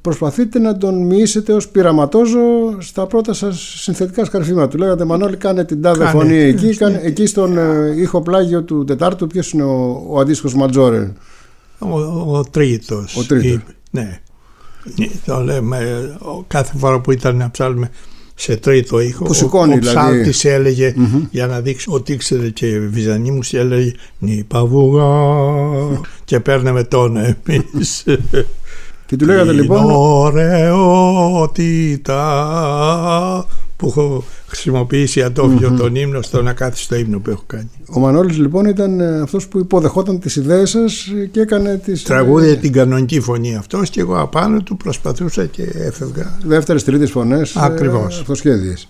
προσπαθείτε 0.00 0.58
να 0.58 0.76
τον 0.76 1.06
μοιήσετε 1.06 1.52
ως 1.52 1.68
πειραματόζω 1.68 2.40
στα 2.78 3.06
πρώτα 3.06 3.32
σας 3.32 3.74
συνθετικά 3.80 4.24
σκαρφίματα. 4.24 4.68
Του 4.68 4.78
λέγατε 4.78 5.04
Μανώλη 5.04 5.36
κάνε 5.36 5.64
την 5.64 5.82
τάδε 5.82 5.98
Κάνε, 5.98 6.10
φωνή 6.10 6.38
εκεί, 6.38 6.66
ναι. 6.66 6.74
κάνε, 6.74 7.00
εκεί 7.02 7.26
στον 7.26 7.58
ε, 7.58 7.94
ήχο 7.96 8.22
πλάγιο 8.22 8.62
του 8.62 8.84
Τετάρτου 8.84 9.26
ποιος 9.26 9.52
είναι 9.52 9.62
ο, 9.62 10.06
ο 10.08 10.20
αντίστοιχος 10.20 10.54
Ματζόρε; 10.54 11.12
Ο, 11.80 11.98
ο 12.38 12.42
τρίτος. 12.50 13.16
Ο 13.16 13.24
τρίτος. 13.24 13.50
είπε. 13.50 13.74
Ναι. 13.90 14.20
Το 15.26 15.40
λέμε 15.40 16.10
ο- 16.20 16.44
κάθε 16.46 16.78
φορά 16.78 17.00
που 17.00 17.12
ήταν 17.12 17.36
να 17.36 17.50
ψάλουμε 17.50 17.90
σε 18.34 18.56
τρίτο 18.56 19.00
ήχο. 19.00 19.24
Που 19.24 19.34
σηκώνει, 19.34 19.72
ο, 19.72 19.76
ο 19.76 19.78
δηλαδή. 19.78 19.96
ψάλτης 19.96 20.44
έλεγε 20.44 20.94
για 21.30 21.46
να 21.46 21.60
δείξει 21.60 21.86
ότι 21.90 22.12
ήξερε 22.12 22.48
και 22.48 22.78
βυζανή 22.78 23.30
μου 23.30 23.40
έλεγε 23.50 23.92
«Νι 24.18 24.44
παβουγά» 24.48 25.04
και 26.24 26.40
παίρναμε 26.40 26.84
τόνο 26.84 27.20
εμείς. 27.46 28.04
Και 29.06 29.16
του 29.16 29.24
λέγατε 29.26 29.50
Την 29.50 29.60
λοιπόν 29.60 29.90
ωραιότητα 29.90 32.16
που 33.80 33.86
έχω 33.86 34.24
χρησιμοποιήσει 34.46 35.22
ατόφιο 35.22 35.74
τον 35.78 35.94
ύμνο 35.94 36.22
στον 36.22 36.48
ακάθιστο 36.48 36.96
ύμνο 36.96 37.18
που 37.18 37.30
έχω 37.30 37.42
κάνει. 37.46 37.70
ο 37.88 38.00
Μανώλης 38.00 38.38
λοιπόν 38.38 38.64
ήταν 38.64 39.00
ε, 39.00 39.20
αυτός 39.20 39.48
που 39.48 39.58
υποδεχόταν 39.58 40.20
τις 40.20 40.36
ιδέες 40.36 40.70
σας 40.70 41.12
και 41.30 41.40
έκανε 41.40 41.76
τις 41.76 42.02
Τραγούδια 42.02 42.50
ε, 42.50 42.56
την 42.56 42.72
κανονική 42.72 43.20
φωνή 43.20 43.56
αυτός 43.56 43.90
και 43.90 44.00
εγώ 44.00 44.20
απάνω 44.20 44.62
του 44.62 44.76
προσπαθούσα 44.76 45.46
και 45.46 45.62
έφευγα. 45.62 46.38
δεύτερες, 46.44 46.84
τρίτες 46.84 47.10
φωνές 47.10 47.54
ε, 47.54 47.58
Ακριβώς. 47.62 48.20
αυτοσχέδιες. 48.20 48.88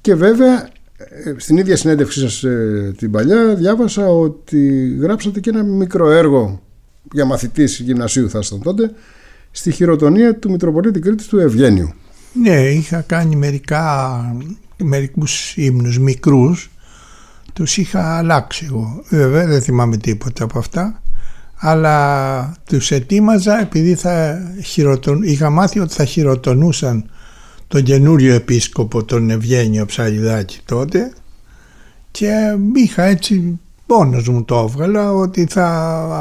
Και 0.00 0.14
βέβαια 0.14 0.68
ε, 0.96 1.34
στην 1.36 1.56
ίδια 1.56 1.76
συνέντευξή 1.76 2.20
σας 2.20 2.44
ε, 2.44 2.94
την 2.98 3.10
παλιά 3.10 3.54
διάβασα 3.54 4.08
ότι 4.08 4.88
γράψατε 5.00 5.40
και 5.40 5.50
ένα 5.50 5.62
μικρό 5.62 6.10
έργο 6.10 6.60
για 7.12 7.24
μαθητής 7.24 7.78
γυμνασίου 7.78 8.30
θα 8.30 8.38
ήσταν 8.38 8.62
τότε 8.62 8.90
στη 9.50 9.70
χειροτονία 9.70 10.36
του 10.36 10.50
Μητροπολίτη 10.50 11.00
Κρήτης 11.00 11.26
του 11.26 11.38
Ευγένιου. 11.38 11.92
Ναι, 12.42 12.60
είχα 12.60 13.00
κάνει 13.00 13.36
μερικά, 13.36 14.20
μερικούς 14.76 15.56
ύμνους 15.56 15.98
μικρούς, 15.98 16.70
τους 17.52 17.76
είχα 17.76 18.16
αλλάξει 18.16 18.64
εγώ. 18.68 19.02
Βέβαια 19.08 19.46
δεν 19.46 19.62
θυμάμαι 19.62 19.96
τίποτα 19.96 20.44
από 20.44 20.58
αυτά, 20.58 21.02
αλλά 21.56 22.56
τους 22.66 22.90
ετοίμαζα 22.90 23.60
επειδή 23.60 23.94
θα 23.94 24.42
χειροτον... 24.64 25.22
είχα 25.22 25.50
μάθει 25.50 25.78
ότι 25.78 25.94
θα 25.94 26.04
χειροτονούσαν 26.04 27.10
τον 27.68 27.82
καινούριο 27.82 28.34
επίσκοπο, 28.34 29.04
τον 29.04 29.30
Ευγένιο 29.30 29.86
Ψαλιδάκη 29.86 30.58
τότε 30.64 31.12
και 32.10 32.56
είχα 32.74 33.02
έτσι 33.02 33.58
μόνος 33.86 34.28
μου 34.28 34.44
το 34.44 34.68
έβγαλα 34.68 35.12
ότι 35.12 35.46
θα 35.50 35.68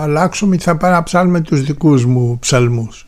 αλλάξουμε 0.02 0.56
και 0.56 0.64
θα 0.64 0.78
πάμε 0.78 0.94
να 0.94 1.04
ψάλουμε 1.04 1.42
τους 1.42 1.64
δικούς 1.64 2.06
μου 2.06 2.40
ψαλμούς. 2.40 3.06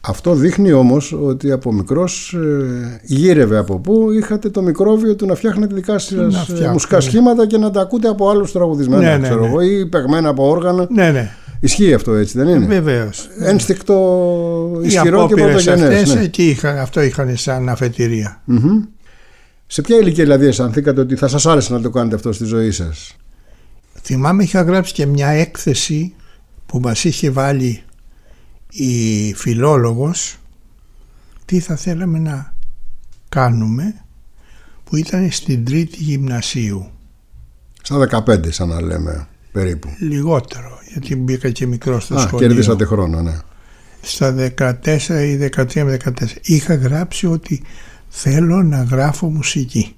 Αυτό 0.00 0.34
δείχνει 0.34 0.72
όμως 0.72 1.12
ότι 1.22 1.50
από 1.52 1.72
μικρός 1.72 2.32
ε, 2.34 3.00
γύρευε 3.04 3.58
από 3.58 3.78
πού 3.78 4.12
είχατε 4.12 4.48
το 4.50 4.62
μικρόβιο 4.62 5.14
του 5.16 5.26
να 5.26 5.34
φτιάχνετε 5.34 5.74
δικά 5.74 5.98
σας 5.98 6.10
Να 6.10 6.38
ε, 6.38 6.42
φτιάχνω, 6.42 6.72
μουσικά 6.72 6.96
ναι. 6.96 7.02
σχήματα 7.02 7.46
και 7.46 7.58
να 7.58 7.70
τα 7.70 7.80
ακούτε 7.80 8.08
από 8.08 8.30
άλλους 8.30 8.52
τραγουδισμένα 8.52 9.02
Ναι, 9.02 9.16
ναι, 9.16 9.28
ξέρω 9.28 9.40
ναι. 9.40 9.46
εγώ, 9.46 9.60
ή 9.60 9.86
παιγμένα 9.86 10.28
από 10.28 10.48
όργανα. 10.48 10.86
Ναι, 10.90 11.10
ναι, 11.10 11.30
Ισχύει 11.60 11.94
αυτό 11.94 12.14
έτσι 12.14 12.38
δεν 12.38 12.48
είναι; 12.48 12.66
βεβαίως. 12.66 13.28
Ένστικτο 13.38 14.80
Οι 14.82 14.86
ισχυρό 14.86 15.16
και 15.18 15.24
απόπειρες 15.24 15.64
πρωτογενές. 15.64 16.00
αυτές 16.00 16.14
ναι. 16.14 16.20
εκεί 16.20 16.48
είχαν, 16.48 16.78
αυτό 16.78 17.02
είχαν 17.02 17.36
σαν 17.36 17.68
αφετηρία. 17.68 18.40
Μμμ. 18.44 18.82
Σε 19.66 19.82
ποια 19.82 19.96
ηλικία 19.96 20.24
δηλαδή 20.24 20.46
αισθανθήκατε 20.46 21.00
ότι 21.00 21.16
θα 21.16 21.28
σας 21.28 21.46
άρεσε 21.46 21.72
να 21.72 21.80
το 21.80 21.90
κάνετε 21.90 22.14
αυτό 22.14 22.32
στη 22.32 22.44
ζωή 22.44 22.70
σας; 22.70 23.16
Θυμάμαι 24.02 24.42
είχα 24.42 24.62
γράψει 24.62 24.92
και 24.92 25.06
μια 25.06 25.28
έκθεση 25.28 26.14
που 26.66 26.80
μας 26.80 27.04
είχε 27.04 27.30
βάλει 27.30 27.82
η 28.70 29.34
φιλόλογος 29.34 30.36
τι 31.44 31.60
θα 31.60 31.76
θέλαμε 31.76 32.18
να 32.18 32.54
κάνουμε 33.28 33.94
που 34.84 34.96
ήταν 34.96 35.30
στην 35.30 35.64
τρίτη 35.64 35.96
γυμνασίου. 36.02 36.90
Στα 37.82 38.24
15 38.26 38.52
σαν 38.52 38.68
να 38.68 38.80
λέμε 38.80 39.28
περίπου. 39.52 39.88
Λιγότερο 39.98 40.78
γιατί 40.92 41.16
μπήκα 41.16 41.50
και 41.50 41.66
μικρό 41.66 42.00
στο 42.00 42.14
Α, 42.14 42.20
σχολείο. 42.20 42.48
κερδίσατε 42.48 42.84
χρόνο, 42.84 43.22
ναι. 43.22 43.38
Στα 44.00 44.34
14 44.58 44.98
ή 45.08 45.50
13 45.56 45.82
με 45.82 45.96
14 46.04 46.10
είχα 46.42 46.74
γράψει 46.74 47.26
ότι 47.26 47.62
θέλω 48.08 48.62
να 48.62 48.82
γράφω 48.82 49.28
μουσική. 49.30 49.94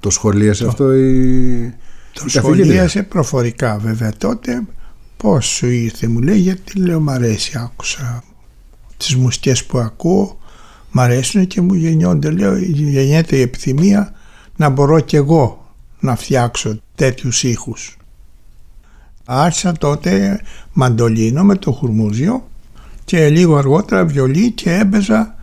Το 0.00 0.10
σχολίασε 0.10 0.66
αυτό 0.66 0.94
η... 0.94 1.74
Το 2.12 2.24
η 2.26 2.30
καθηγήτρια; 2.32 2.40
σχολίασε 2.40 3.02
προφορικά 3.02 3.78
βέβαια 3.78 4.12
τότε 4.18 4.62
πώς 5.18 5.46
σου 5.46 5.66
ήρθε 5.66 6.08
μου 6.08 6.20
λέει 6.20 6.38
γιατί 6.38 6.78
λέω 6.78 7.00
μ' 7.00 7.10
αρέσει 7.10 7.58
άκουσα 7.58 8.24
τις 8.96 9.16
μουσικές 9.16 9.64
που 9.64 9.78
ακούω 9.78 10.38
μ' 10.90 11.00
αρέσουν 11.00 11.46
και 11.46 11.60
μου 11.60 11.74
γεννιόνται 11.74 12.30
λέω 12.30 12.56
γεννιέται 12.56 13.36
η 13.36 13.40
επιθυμία 13.40 14.12
να 14.56 14.68
μπορώ 14.68 15.00
κι 15.00 15.16
εγώ 15.16 15.72
να 16.00 16.16
φτιάξω 16.16 16.80
τέτοιους 16.94 17.42
ήχους. 17.42 17.96
Άρχισα 19.24 19.72
τότε 19.72 20.40
μαντολίνο 20.72 21.44
με 21.44 21.56
το 21.56 21.72
χουρμούζιο 21.72 22.48
και 23.04 23.28
λίγο 23.28 23.56
αργότερα 23.56 24.04
βιολί 24.04 24.50
και 24.50 24.74
έπαιζα 24.74 25.36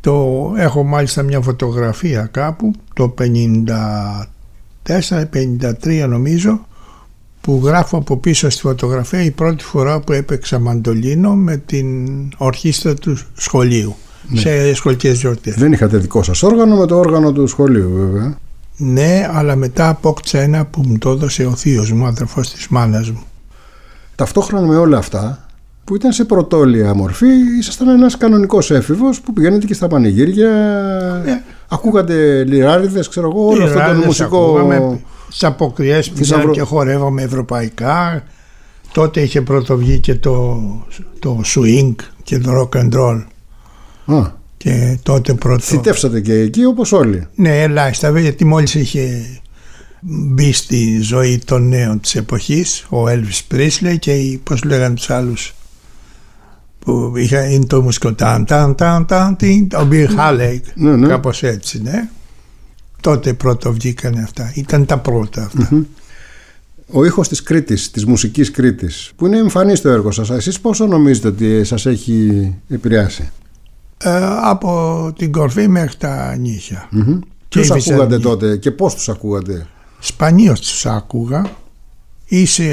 το 0.00 0.52
έχω 0.56 0.82
μάλιστα 0.82 1.22
μια 1.22 1.40
φωτογραφία 1.40 2.26
κάπου 2.26 2.72
το 2.94 3.14
54-53 4.86 6.06
νομίζω 6.08 6.66
που 7.42 7.60
γράφω 7.64 7.96
από 7.96 8.16
πίσω 8.16 8.50
στη 8.50 8.60
φωτογραφία 8.60 9.22
η 9.22 9.30
πρώτη 9.30 9.64
φορά 9.64 10.00
που 10.00 10.12
έπαιξα 10.12 10.58
μαντολίνο 10.58 11.34
με 11.34 11.56
την 11.56 12.08
ορχήστρα 12.36 12.94
του 12.94 13.18
σχολείου 13.36 13.96
σε 14.34 14.74
σχολικές 14.74 15.20
γιορτές. 15.20 15.54
Δεν 15.54 15.72
είχατε 15.72 15.96
δικό 15.96 16.22
σας 16.22 16.42
όργανο 16.42 16.76
με 16.76 16.86
το 16.86 16.98
όργανο 16.98 17.32
του 17.32 17.46
σχολείου 17.46 17.90
βέβαια. 17.96 18.36
Ναι, 18.76 19.28
αλλά 19.32 19.56
μετά 19.56 19.88
απόκτησα 19.88 20.40
ένα 20.40 20.64
που 20.64 20.82
μου 20.86 20.98
το 20.98 21.10
έδωσε 21.10 21.44
ο 21.46 21.54
θείος 21.56 21.92
μου, 21.92 22.06
αδερφός 22.06 22.50
της 22.50 22.68
μάνας 22.68 23.10
μου. 23.10 23.22
Ταυτόχρονα 24.14 24.66
με 24.66 24.76
όλα 24.76 24.98
αυτά 24.98 25.46
που 25.84 25.94
ήταν 25.94 26.12
σε 26.12 26.24
πρωτόλια 26.24 26.94
μορφή 26.94 27.26
ήσασταν 27.58 27.88
ένας 27.88 28.16
κανονικός 28.16 28.70
έφηβος 28.70 29.20
που 29.20 29.32
πηγαίνετε 29.32 29.66
και 29.66 29.74
στα 29.74 29.88
πανηγύρια 29.88 30.50
Ναι. 31.24 31.42
ακούγατε 31.68 32.44
λιράριδες 32.44 33.08
ξέρω 33.08 33.28
εγώ 33.28 33.46
όλο 33.46 33.64
αυτό 33.64 33.78
το 33.78 33.80
Λιράδες 33.84 34.04
μουσικό 34.04 34.44
ακούγαμε, 34.44 35.00
Στις 35.34 35.44
αποκριές 35.44 36.10
πήγαμε 36.10 36.24
Θησαυρο- 36.26 36.52
και 36.54 36.60
χορεύαμε 36.60 37.22
ευρωπαϊκά. 37.22 38.24
Τότε 38.92 39.20
είχε 39.20 39.40
πρωτοβγεί 39.42 39.98
και 39.98 40.14
το, 40.14 40.60
το 41.18 41.40
swing 41.44 41.94
και 42.22 42.38
το 42.38 42.50
rock 42.60 42.76
and 42.80 42.92
roll. 42.94 43.24
Α, 44.06 44.30
Και 44.56 44.98
τότε 45.02 45.34
πρώτο... 45.34 45.60
θητεύσατε 45.60 46.20
και 46.20 46.32
εκεί 46.34 46.64
όπως 46.64 46.92
όλοι 46.92 47.26
Ναι, 47.34 47.62
ελάχιστα, 47.62 48.06
βέβαια, 48.06 48.22
γιατί 48.22 48.44
μόλις 48.44 48.74
είχε 48.74 49.24
μπει 50.00 50.52
στη 50.52 51.00
ζωή 51.00 51.38
των 51.44 51.68
νέων 51.68 52.00
της 52.00 52.14
εποχής 52.14 52.86
ο 52.88 53.04
Elvis 53.08 53.54
Presley 53.54 53.96
και 53.98 54.12
οι, 54.14 54.36
πώς 54.44 54.62
λέγανε 54.64 54.94
τους 54.94 55.10
άλλους 55.10 55.54
που 56.78 57.12
είχα, 57.16 57.44
είναι 57.50 57.64
το 57.66 57.82
μουσικό 57.82 58.14
ταν 58.14 58.44
ταν 58.44 58.74
ταν 58.74 59.06
ταν 59.06 59.36
τιν, 59.36 59.68
ο 59.74 59.88
Bill 59.90 60.06
Haley 60.18 60.58
Ναι, 60.74 60.96
ναι. 60.96 61.06
κάπως 61.08 61.42
έτσι 61.42 61.82
ναι 61.82 62.08
τότε 63.02 63.32
πρώτο 63.32 63.72
βγήκανε 63.72 64.22
αυτά 64.22 64.52
ήταν 64.54 64.86
τα 64.86 64.98
πρώτα 64.98 65.42
αυτά 65.44 65.84
Ο 66.94 67.04
ήχος 67.04 67.28
της 67.28 67.42
Κρήτης, 67.42 67.90
της 67.90 68.04
μουσικής 68.06 68.50
Κρήτης, 68.50 69.12
που 69.16 69.26
είναι 69.26 69.38
εμφανής 69.38 69.78
στο 69.78 69.88
έργο 69.88 70.10
σας, 70.10 70.30
εσείς 70.30 70.60
πόσο 70.60 70.86
νομίζετε 70.86 71.28
ότι 71.28 71.64
σας 71.64 71.86
έχει 71.86 72.54
επηρεάσει; 72.68 73.30
Ε, 74.04 74.20
από 74.42 75.12
την 75.16 75.32
κορφή 75.32 75.68
μέχρι 75.68 75.96
τα 75.96 76.36
νύχια 76.36 76.88
Και 76.90 76.96
Ποιους 77.48 77.68
η 77.68 77.72
ακούγατε 77.72 78.16
Βυζαντινή. 78.16 78.22
τότε 78.22 78.56
και 78.56 78.70
πώς 78.70 78.94
τους 78.94 79.08
ακούγατε; 79.08 79.66
σπανίως 79.98 80.60
τους 80.60 80.86
άκουγα 80.86 81.50
ή 82.26 82.46
σε 82.46 82.64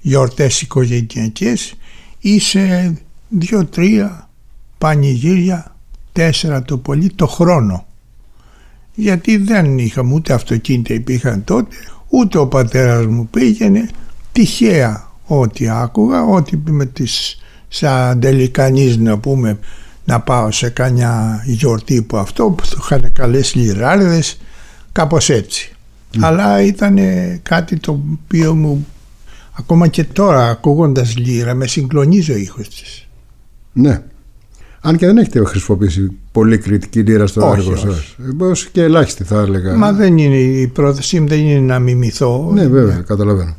γιορτές 0.00 0.60
οικογενειακές 0.62 1.74
ή 2.18 2.40
σε 2.40 2.94
δύο-τρία 3.28 4.28
πανηγύρια, 4.78 5.76
τέσσερα 6.12 6.62
το 6.62 6.76
πολύ 6.76 7.10
το 7.14 7.26
χρόνο. 7.26 7.84
Γιατί 9.00 9.36
δεν 9.36 9.78
είχαμε 9.78 10.14
ούτε 10.14 10.32
αυτοκίνητα 10.32 10.94
υπήρχαν 10.94 11.44
τότε, 11.44 11.76
ούτε 12.08 12.38
ο 12.38 12.46
πατέρας 12.46 13.06
μου 13.06 13.28
πήγαινε 13.28 13.88
τυχαία 14.32 15.10
ό,τι 15.26 15.68
άκουγα, 15.68 16.22
ό,τι 16.22 16.56
με 16.56 16.86
τις 16.86 17.38
σαν 17.68 18.20
τελικανής 18.20 18.96
να 18.96 19.18
πούμε 19.18 19.58
να 20.04 20.20
πάω 20.20 20.50
σε 20.50 20.68
κανιά 20.68 21.42
γιορτή 21.46 22.02
που 22.02 22.16
αυτό 22.16 22.44
που 22.44 22.62
του 22.70 22.78
είχαν 22.80 23.12
καλές 23.12 23.54
λιράριδες 23.54 24.40
κάπως 24.92 25.30
έτσι. 25.30 25.72
Αλλά 26.20 26.62
ήταν 26.62 26.98
κάτι 27.42 27.76
το 27.76 28.00
οποίο 28.22 28.54
μου 28.54 28.86
ακόμα 29.52 29.88
και 29.88 30.04
τώρα 30.04 30.48
ακούγοντας 30.48 31.16
λύρα 31.16 31.54
με 31.54 31.66
συγκλονίζει 31.66 32.32
ο 32.32 32.36
ήχος 32.36 32.68
της. 32.68 33.08
Ναι. 33.72 34.02
Αν 34.80 34.96
και 34.96 35.06
δεν 35.06 35.18
έχετε 35.18 35.44
χρησιμοποιήσει 35.44 36.10
πολύ 36.32 36.58
κριτική 36.58 37.00
λύρα 37.00 37.26
στο 37.26 37.48
Όχι, 37.48 37.58
έργο 37.58 37.72
όχι. 37.72 37.86
σας. 37.86 38.16
Πώς 38.38 38.66
και 38.66 38.82
ελάχιστη 38.82 39.24
θα 39.24 39.40
έλεγα. 39.40 39.76
Μα 39.76 39.92
δεν 39.92 40.18
είναι 40.18 40.36
η 40.36 40.66
πρόθεσή 40.66 41.20
μου 41.20 41.28
δεν 41.28 41.38
είναι 41.38 41.60
να 41.60 41.78
μιμηθώ. 41.78 42.50
Ναι, 42.54 42.66
βέβαια, 42.66 43.04
καταλαβαίνω. 43.06 43.54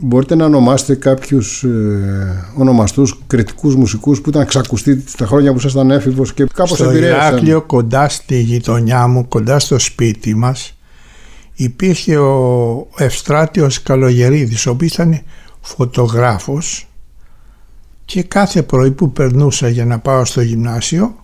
Μπορείτε 0.00 0.34
να 0.34 0.44
ονομάσετε 0.44 0.94
κάποιους 0.94 1.62
ε, 1.64 2.50
ονομαστούς 2.56 3.18
κριτικούς 3.26 3.76
μουσικούς 3.76 4.20
που 4.20 4.28
ήταν 4.28 4.46
ξακουστοί 4.46 5.04
στα 5.06 5.26
χρόνια 5.26 5.52
που 5.52 5.58
ήσασταν 5.58 5.90
έφηβος 5.90 6.32
και 6.32 6.46
κάπως 6.54 6.78
Στο 6.78 6.90
επηρέασαν. 6.90 7.30
Ηράκλειο 7.30 7.62
κοντά 7.62 8.08
στη 8.08 8.40
γειτονιά 8.40 9.06
μου, 9.06 9.28
κοντά 9.28 9.58
στο 9.58 9.78
σπίτι 9.78 10.34
μας 10.34 10.76
υπήρχε 11.54 12.16
ο 12.16 12.88
Ευστράτιος 12.96 13.82
Καλογερίδης 13.82 14.66
ο 14.66 14.70
οποίος 14.70 14.92
ήταν 14.92 15.20
φωτογράφος 15.60 16.87
και 18.08 18.22
κάθε 18.22 18.62
πρωί 18.62 18.90
που 18.90 19.12
περνούσα 19.12 19.68
για 19.68 19.84
να 19.84 19.98
πάω 19.98 20.24
στο 20.24 20.40
γυμνάσιο 20.40 21.14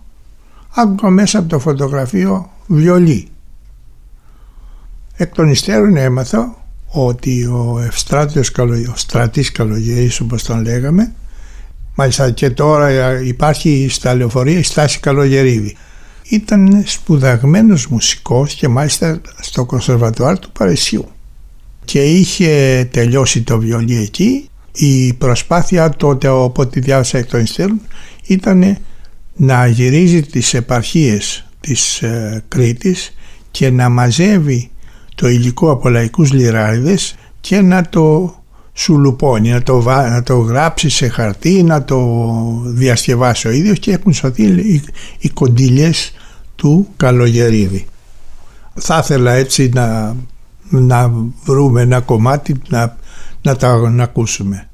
άκουγα 0.75 1.09
μέσα 1.09 1.39
από 1.39 1.47
το 1.49 1.59
φωτογραφείο 1.59 2.49
βιολί. 2.67 3.27
Εκ 5.15 5.33
των 5.33 5.49
υστέρων 5.49 5.95
έμαθα 5.97 6.67
ότι 6.87 7.45
ο 7.45 7.81
Ευστράτιος 7.85 8.51
Καλο- 8.51 8.89
ο 8.91 8.93
Στρατής 8.95 9.51
Καλογερής 9.51 10.19
όπως 10.19 10.43
τον 10.43 10.61
λέγαμε 10.61 11.13
μάλιστα 11.95 12.31
και 12.31 12.49
τώρα 12.49 13.21
υπάρχει 13.21 13.87
στα 13.89 14.15
λεωφορεία 14.15 14.59
η 14.59 14.63
στάση 14.63 14.99
Καλογερίδη 14.99 15.77
ήταν 16.29 16.83
σπουδαγμένος 16.85 17.87
μουσικός 17.87 18.53
και 18.53 18.67
μάλιστα 18.67 19.21
στο 19.39 19.65
κονσερβατουάρ 19.65 20.39
του 20.39 20.51
Παρισιού 20.51 21.05
και 21.85 22.03
είχε 22.03 22.87
τελειώσει 22.91 23.41
το 23.41 23.59
βιολί 23.59 23.95
εκεί 23.95 24.49
η 24.75 25.13
προσπάθεια 25.13 25.89
τότε 25.89 26.27
από 26.27 26.61
ό,τι 26.61 26.79
διάβασα 26.79 27.17
εκ 27.17 27.29
των 27.29 27.39
υστέρων 27.39 27.81
ήταν 28.25 28.77
να 29.35 29.67
γυρίζει 29.67 30.21
τις 30.21 30.53
επαρχίες 30.53 31.45
της 31.59 32.01
ε, 32.01 32.43
Κρήτης 32.47 33.13
και 33.51 33.69
να 33.69 33.89
μαζεύει 33.89 34.69
το 35.15 35.27
υλικό 35.27 35.71
από 35.71 35.89
λαϊκούς 35.89 36.31
λιράριδες 36.31 37.15
και 37.41 37.61
να 37.61 37.89
το 37.89 38.35
σουλουπώνει, 38.73 39.49
να 39.49 39.63
το, 39.63 39.81
βά- 39.81 40.09
να 40.09 40.23
το 40.23 40.37
γράψει 40.37 40.89
σε 40.89 41.07
χαρτί, 41.07 41.63
να 41.63 41.83
το 41.83 41.99
διασκευάσει 42.65 43.47
ο 43.47 43.51
ίδιος 43.51 43.79
και 43.79 43.91
έχουν 43.91 44.13
σωθεί 44.13 44.43
οι, 44.43 44.83
οι 45.19 45.29
κοντιλιές 45.29 46.13
του 46.55 46.87
Καλογερίδη. 46.97 47.85
Θα 48.73 48.99
ήθελα 49.03 49.31
έτσι 49.31 49.69
να, 49.73 50.15
να 50.69 51.11
βρούμε 51.43 51.81
ένα 51.81 51.99
κομμάτι 51.99 52.61
να, 52.67 52.97
να 53.45 53.55
τα 53.55 53.89
να 53.89 54.03
ακούσουμε. 54.03 54.69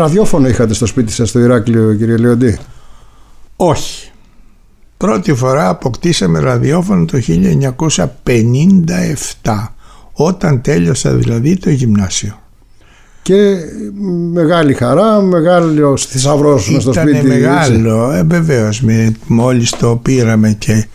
Ραδιόφωνο 0.00 0.48
είχατε 0.48 0.74
στο 0.74 0.86
σπίτι 0.86 1.12
σας 1.12 1.28
στο 1.28 1.38
Ηράκλειο 1.38 1.94
κύριε 1.94 2.16
Λεοντή; 2.16 2.58
Όχι. 3.56 4.10
Πρώτη 4.96 5.34
φορά 5.34 5.68
αποκτήσαμε 5.68 6.38
ραδιόφωνο 6.38 7.04
το 7.04 7.18
1957 9.42 9.66
όταν 10.12 10.60
τέλειωσα 10.60 11.12
δηλαδή 11.14 11.56
το 11.56 11.70
γυμνάσιο. 11.70 12.40
Και 13.22 13.56
μεγάλη 14.32 14.74
χαρά, 14.74 15.20
μεγάλος 15.20 16.06
θησαυρός 16.06 16.70
μες 16.70 16.82
στο 16.82 16.90
Ήταν 16.90 17.08
σπίτι. 17.08 17.16
έτσι. 17.18 17.28
μεγάλο, 17.28 18.10
ε, 18.10 18.22
βεβαίως 18.22 18.80
με, 18.80 19.12
μόλις 19.26 19.70
το 19.70 19.96
πήραμε 19.96 20.52
και 20.52 20.86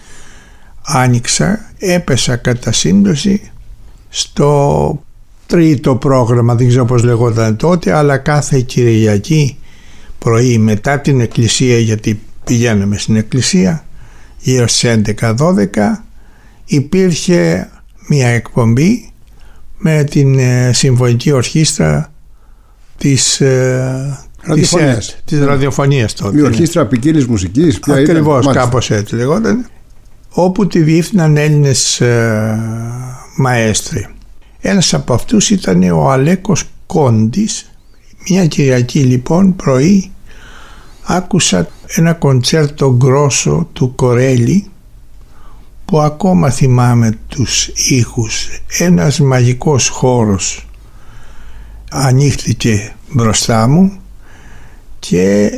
άνοιξα 0.85 1.71
έπεσα 1.77 2.35
κατά 2.35 2.71
σύμπτωση 2.71 3.51
στο 4.09 5.03
τρίτο 5.47 5.95
πρόγραμμα, 5.95 6.55
δεν 6.55 6.67
ξέρω 6.67 6.85
πώς 6.85 7.03
λεγόταν 7.03 7.55
τότε 7.55 7.91
αλλά 7.91 8.17
κάθε 8.17 8.59
Κυριακή 8.59 9.57
πρωί 10.19 10.57
μετά 10.57 10.99
την 10.99 11.19
εκκλησία 11.19 11.79
γιατί 11.79 12.19
πηγαίναμε 12.45 12.97
στην 12.97 13.15
εκκλησία 13.15 13.85
γύρω 14.39 14.67
στις 14.67 14.99
11-12 15.19 15.35
υπήρχε 16.65 17.69
μια 18.07 18.27
εκπομπή 18.27 19.11
με 19.77 20.03
την 20.03 20.39
ε, 20.39 20.71
συμφωνική 20.73 21.31
ορχήστρα 21.31 22.11
της, 22.97 23.41
ε, 23.41 24.19
της, 24.53 24.71
Ραδιοφωνίας. 24.71 25.09
ΕΡΤ, 25.09 25.25
της 25.25 25.39
ραδιοφωνίας 25.39 26.13
τότε. 26.13 26.37
Η 26.37 26.41
ναι. 26.41 26.47
ορχήστρα 26.47 26.85
ποικίλης 26.85 27.25
μουσικής. 27.25 27.79
ποια 27.79 27.99
ήταν; 27.99 28.15
Ακριβώς 28.15 28.45
Μάλιστα. 28.45 28.63
κάπως 28.65 28.91
έτσι 28.91 29.15
λεγόταν 29.15 29.65
όπου 30.29 30.67
τη 30.67 30.81
διεύθυναν 30.81 31.37
Έλληνες 31.37 32.01
ε, 32.01 32.59
μαέστροι. 33.37 34.14
Ένας 34.67 34.93
από 34.93 35.13
αυτούς 35.13 35.49
ήταν 35.49 35.83
ο 35.83 36.11
Αλέκος 36.11 36.63
Κόντης 36.85 37.71
Μια 38.29 38.47
Κυριακή 38.47 38.99
λοιπόν 38.99 39.55
πρωί 39.55 40.11
άκουσα 41.03 41.67
ένα 41.87 42.13
κοντσέρτο 42.13 42.95
γκρόσο 42.95 43.69
του 43.73 43.95
Κορέλη 43.95 44.67
που 45.85 45.99
ακόμα 45.99 46.49
θυμάμαι 46.49 47.17
τους 47.27 47.67
ήχους. 47.67 48.47
Ένας 48.77 49.19
μαγικός 49.19 49.87
χώρος 49.87 50.67
ανοίχθηκε 51.91 52.93
μπροστά 53.11 53.67
μου 53.67 53.91
και 54.99 55.51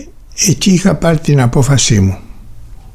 εκεί 0.48 0.72
είχα 0.72 0.96
πάρει 0.96 1.20
την 1.20 1.42
απόφασή 1.42 2.00
μου 2.00 2.18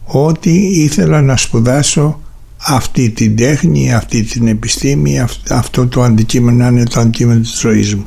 ότι 0.04 0.50
ήθελα 0.56 1.22
να 1.22 1.36
σπουδάσω 1.36 2.20
αυτή 2.66 3.10
την 3.10 3.36
τέχνη, 3.36 3.94
αυτή 3.94 4.22
την 4.22 4.46
επιστήμη, 4.46 5.20
αυτό 5.48 5.86
το 5.86 6.02
αντικείμενο 6.02 6.56
να 6.56 6.66
είναι 6.66 6.84
το 6.84 7.00
αντικείμενο 7.00 7.40
της 7.40 7.58
ζωής 7.60 7.94
μου. 7.94 8.06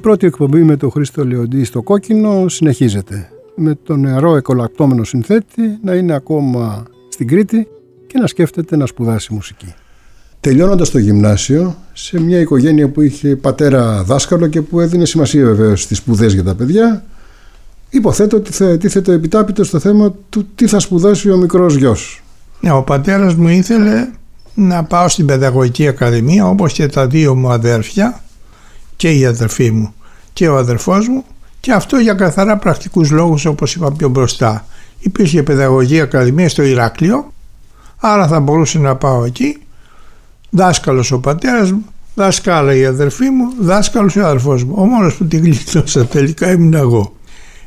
Πρώτη 0.00 0.26
εκπομπή 0.26 0.62
με 0.62 0.76
τον 0.76 0.90
Χρήστο 0.90 1.24
Λεοντή 1.24 1.64
στο 1.64 1.82
κόκκινο 1.82 2.48
συνεχίζεται. 2.48 3.28
Με 3.56 3.74
τον 3.74 4.00
νεαρό 4.00 4.36
εκολαπτώμενο 4.36 5.04
συνθέτη 5.04 5.78
να 5.82 5.94
είναι 5.94 6.14
ακόμα 6.14 6.82
στην 7.08 7.26
Κρήτη 7.26 7.68
και 8.06 8.18
να 8.18 8.26
σκέφτεται 8.26 8.76
να 8.76 8.86
σπουδάσει 8.86 9.34
μουσική. 9.34 9.74
Τελειώνοντας 10.40 10.90
το 10.90 10.98
γυμνάσιο, 10.98 11.76
σε 11.92 12.20
μια 12.20 12.38
οικογένεια 12.38 12.88
που 12.88 13.00
είχε 13.00 13.36
πατέρα 13.36 14.02
δάσκαλο 14.02 14.46
και 14.46 14.62
που 14.62 14.80
έδινε 14.80 15.04
σημασία 15.04 15.44
βεβαίως 15.44 15.82
στις 15.82 15.98
σπουδές 15.98 16.32
για 16.32 16.44
τα 16.44 16.54
παιδιά, 16.54 17.04
Υποθέτω 17.94 18.36
ότι 18.36 18.52
θα 18.52 18.78
τίθεται 18.78 19.12
επιτάπητος 19.12 19.66
στο 19.66 19.78
θέμα 19.78 20.14
του 20.28 20.46
τι 20.54 20.66
θα 20.66 20.78
σπουδάσει 20.78 21.30
ο 21.30 21.36
μικρός 21.36 21.74
γιος. 21.74 22.22
Ναι, 22.60 22.72
ο 22.72 22.82
πατέρας 22.82 23.34
μου 23.34 23.48
ήθελε 23.48 24.08
να 24.54 24.84
πάω 24.84 25.08
στην 25.08 25.26
παιδαγωγική 25.26 25.88
ακαδημία 25.88 26.48
όπως 26.48 26.72
και 26.72 26.86
τα 26.86 27.06
δύο 27.06 27.34
μου 27.34 27.50
αδέρφια 27.50 28.20
και 29.02 29.10
η 29.10 29.26
αδερφή 29.26 29.70
μου 29.70 29.94
και 30.32 30.48
ο 30.48 30.56
αδερφός 30.56 31.08
μου 31.08 31.24
και 31.60 31.72
αυτό 31.72 31.96
για 31.96 32.14
καθαρά 32.14 32.56
πρακτικούς 32.56 33.10
λόγους 33.10 33.44
όπως 33.44 33.74
είπα 33.74 33.92
πιο 33.92 34.08
μπροστά. 34.08 34.66
Υπήρχε 34.98 35.42
παιδαγωγική 35.42 36.00
ακαδημίας 36.00 36.52
στο 36.52 36.62
Ηράκλειο 36.62 37.32
άρα 37.98 38.28
θα 38.28 38.40
μπορούσε 38.40 38.78
να 38.78 38.96
πάω 38.96 39.24
εκεί. 39.24 39.58
Δάσκαλος 40.50 41.12
ο 41.12 41.20
πατέρας 41.20 41.72
μου 41.72 41.84
δάσκαλα 42.14 42.74
η 42.74 42.84
αδερφή 42.84 43.30
μου 43.30 43.52
δάσκαλος 43.60 44.16
ο 44.16 44.26
αδερφός 44.26 44.64
μου. 44.64 44.74
Ο 44.76 44.84
μόνος 44.84 45.14
που 45.14 45.24
την 45.24 45.42
γλιτώσα 45.44 46.06
τελικά 46.06 46.52
ήμουν 46.52 46.74
εγώ. 46.74 47.16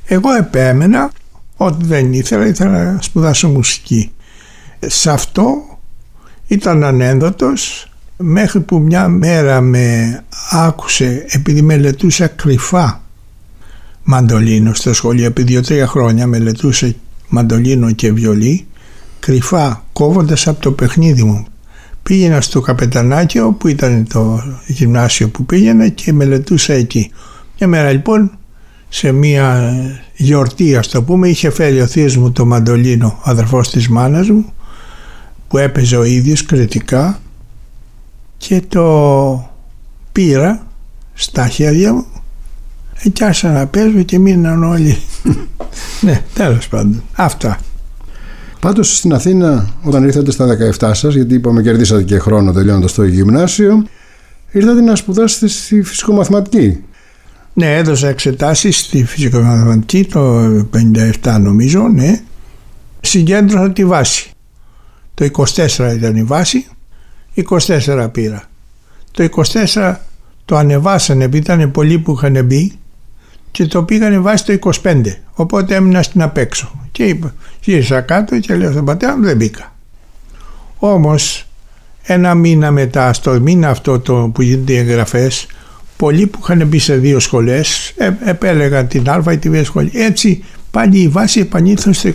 Εγώ 0.06 0.34
επέμενα 0.34 1.12
ότι 1.58 1.86
δεν 1.86 2.13
ήθελα 2.13 2.48
ήθελα 2.48 2.91
να 2.91 3.02
σπουδάσω 3.02 3.50
μουσική. 3.50 4.12
Σε 4.80 5.12
αυτό 5.12 5.78
ήταν 6.48 6.84
ανένδοτος 6.84 7.89
μέχρι 8.17 8.60
που 8.60 8.80
μια 8.80 9.08
μέρα 9.08 9.62
με 9.62 10.23
άκουσε 10.51 11.25
επειδή 11.28 11.62
μελετούσα 11.62 12.28
κρυφά 12.28 13.01
μαντολίνο 14.04 14.73
στο 14.73 14.93
σχολείο 14.93 15.25
επί 15.25 15.43
δύο-τρία 15.43 15.88
χρόνια 15.88 16.28
μελετούσε 16.28 16.95
μαντολίνο 17.28 17.91
και 17.91 18.12
βιολί 18.12 18.67
κρυφά 19.19 19.84
κόβοντας 19.93 20.47
από 20.47 20.62
το 20.62 20.71
παιχνίδι 20.71 21.23
μου. 21.23 21.45
Πήγαινα 22.04 22.41
στο 22.41 22.62
Καπετανάκιο 22.62 23.51
που 23.51 23.67
ήταν 23.67 24.08
το 24.13 24.43
γυμνάσιο 24.67 25.30
που 25.30 25.45
πήγαινα 25.45 25.88
και 25.88 26.13
μελετούσα 26.13 26.73
εκεί. 26.73 27.12
Μια 27.60 27.67
μέρα 27.67 27.91
λοιπόν 27.91 28.32
σε 28.89 29.12
μια 29.12 29.73
γιορτή 30.15 30.75
ας 30.75 30.88
το 30.88 31.04
πούμε 31.04 31.30
είχε 31.30 31.49
φέρει 31.49 31.82
ο 31.82 31.88
θείος 31.88 32.17
μου 32.17 32.32
το 32.32 32.45
μαντολίνο 32.45 33.08
ο 33.08 33.30
αδερφός 33.30 33.69
της 33.69 33.89
μάνας 33.89 34.30
μου 34.30 34.54
που 35.47 35.58
έπαιζε 35.58 35.97
ο 35.97 36.04
ίδιος 36.04 36.45
κριτικά 36.45 37.19
και 38.38 38.62
το 38.67 39.50
πήρα 40.12 40.67
στα 41.13 41.48
χέρια 41.48 41.93
μου 41.93 42.06
και 43.13 43.24
άρχισα 43.24 43.52
να 43.52 43.67
παίζω 43.67 44.02
και 44.02 44.19
μείναν 44.19 44.63
όλοι 44.63 44.98
ναι 46.02 46.24
τέλος 46.34 46.67
πάντων 46.67 47.04
αυτά 47.15 47.60
Πάντως 48.65 48.98
στην 48.98 49.13
Αθήνα, 49.13 49.69
όταν 49.84 50.04
ήρθατε 50.04 50.32
στα 50.32 50.58
17 50.80 50.91
σας, 50.93 51.13
γιατί 51.13 51.34
είπαμε 51.34 51.62
κερδίσατε 51.62 52.04
και 52.04 52.19
χρόνο 52.19 52.52
τελειώνοντας 52.52 52.93
το 52.93 53.04
γυμνάσιο, 53.04 53.86
ήρθατε 54.52 54.82
να 54.82 54.95
σπουδάσετε 54.95 55.48
στη 55.48 55.82
φυσικομαθηματική. 55.82 56.84
Ναι, 57.54 57.76
έδωσα 57.76 58.08
εξετάσεις 58.08 58.80
στη 58.80 59.06
φυσικομαθηματική 59.06 60.06
το 60.06 60.39
57 61.24 61.38
νομίζω, 61.41 61.88
ναι. 61.88 62.21
Συγκέντρωσα 63.02 63.71
τη 63.71 63.86
βάση. 63.86 64.30
Το 65.13 65.26
24 65.56 65.93
ήταν 65.95 66.15
η 66.15 66.24
βάση, 66.24 66.65
24 67.36 68.08
πήρα. 68.12 68.43
Το 69.12 69.30
24 69.74 69.95
το 70.45 70.56
ανεβάσανε 70.56 71.24
επειδή 71.24 71.43
ήταν 71.43 71.71
πολλοί 71.71 72.00
που 72.00 72.12
είχαν 72.12 72.45
μπει 72.45 72.71
και 73.52 73.65
το 73.65 73.84
πήγανε 73.84 74.19
βάση 74.19 74.45
το 74.45 74.71
25. 74.84 75.02
Οπότε 75.34 75.76
έμεινα 75.76 76.04
στην 76.04 76.21
απέξω. 76.21 76.71
Και 76.91 77.04
είπα, 77.04 77.34
γύρισα 77.62 78.02
κάτω 78.02 78.39
και 78.39 78.56
λέω 78.56 78.71
στον 78.71 78.86
πατέρα 78.86 79.17
μου 79.17 79.24
δεν 79.24 79.38
μπήκα. 79.38 79.76
Όμως 80.78 81.45
ένα 82.04 82.36
μήνα 82.36 82.71
μετά, 82.71 83.13
στο 83.13 83.39
μήνα 83.41 83.69
αυτό 83.69 84.00
το 84.00 84.32
που 84.34 84.41
γίνονται 84.41 84.74
οι 84.74 84.78
εγγραφές, 84.78 85.48
πολλοί 85.98 86.28
που 86.28 86.39
είχαν 86.41 86.67
μπει 86.67 86.80
σε 86.80 86.95
δύο 86.95 87.19
σχολές 87.19 87.93
ε, 87.98 88.12
επέλεγαν 88.24 88.88
την 88.88 89.10
Α 89.10 89.24
ή 89.32 89.38
τη 89.38 89.50
Β 89.50 89.63
σχολή. 89.63 89.91
Έτσι 89.93 90.43
πάλι 90.71 91.00
η 91.00 91.08
βάση 91.08 91.39
επανήλθαν 91.39 91.93
στο 91.93 92.10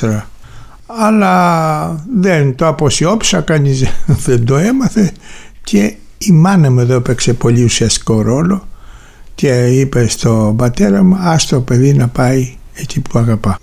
24 0.00 0.20
αλλά 0.98 2.04
δεν 2.20 2.54
το 2.54 2.66
αποσιώπησα, 2.66 3.40
κανείς 3.40 3.84
δεν 4.26 4.44
το 4.44 4.56
έμαθε 4.56 5.12
και 5.64 5.94
η 6.18 6.32
μάνα 6.32 6.70
μου 6.70 6.80
εδώ 6.80 6.94
έπαιξε 6.94 7.32
πολύ 7.32 7.64
ουσιαστικό 7.64 8.22
ρόλο 8.22 8.66
και 9.34 9.66
είπε 9.66 10.08
στον 10.08 10.56
πατέρα 10.56 11.02
μου 11.02 11.16
ας 11.20 11.46
το 11.46 11.60
παιδί 11.60 11.92
να 11.92 12.08
πάει 12.08 12.56
εκεί 12.74 13.00
που 13.00 13.18
αγαπά. 13.18 13.58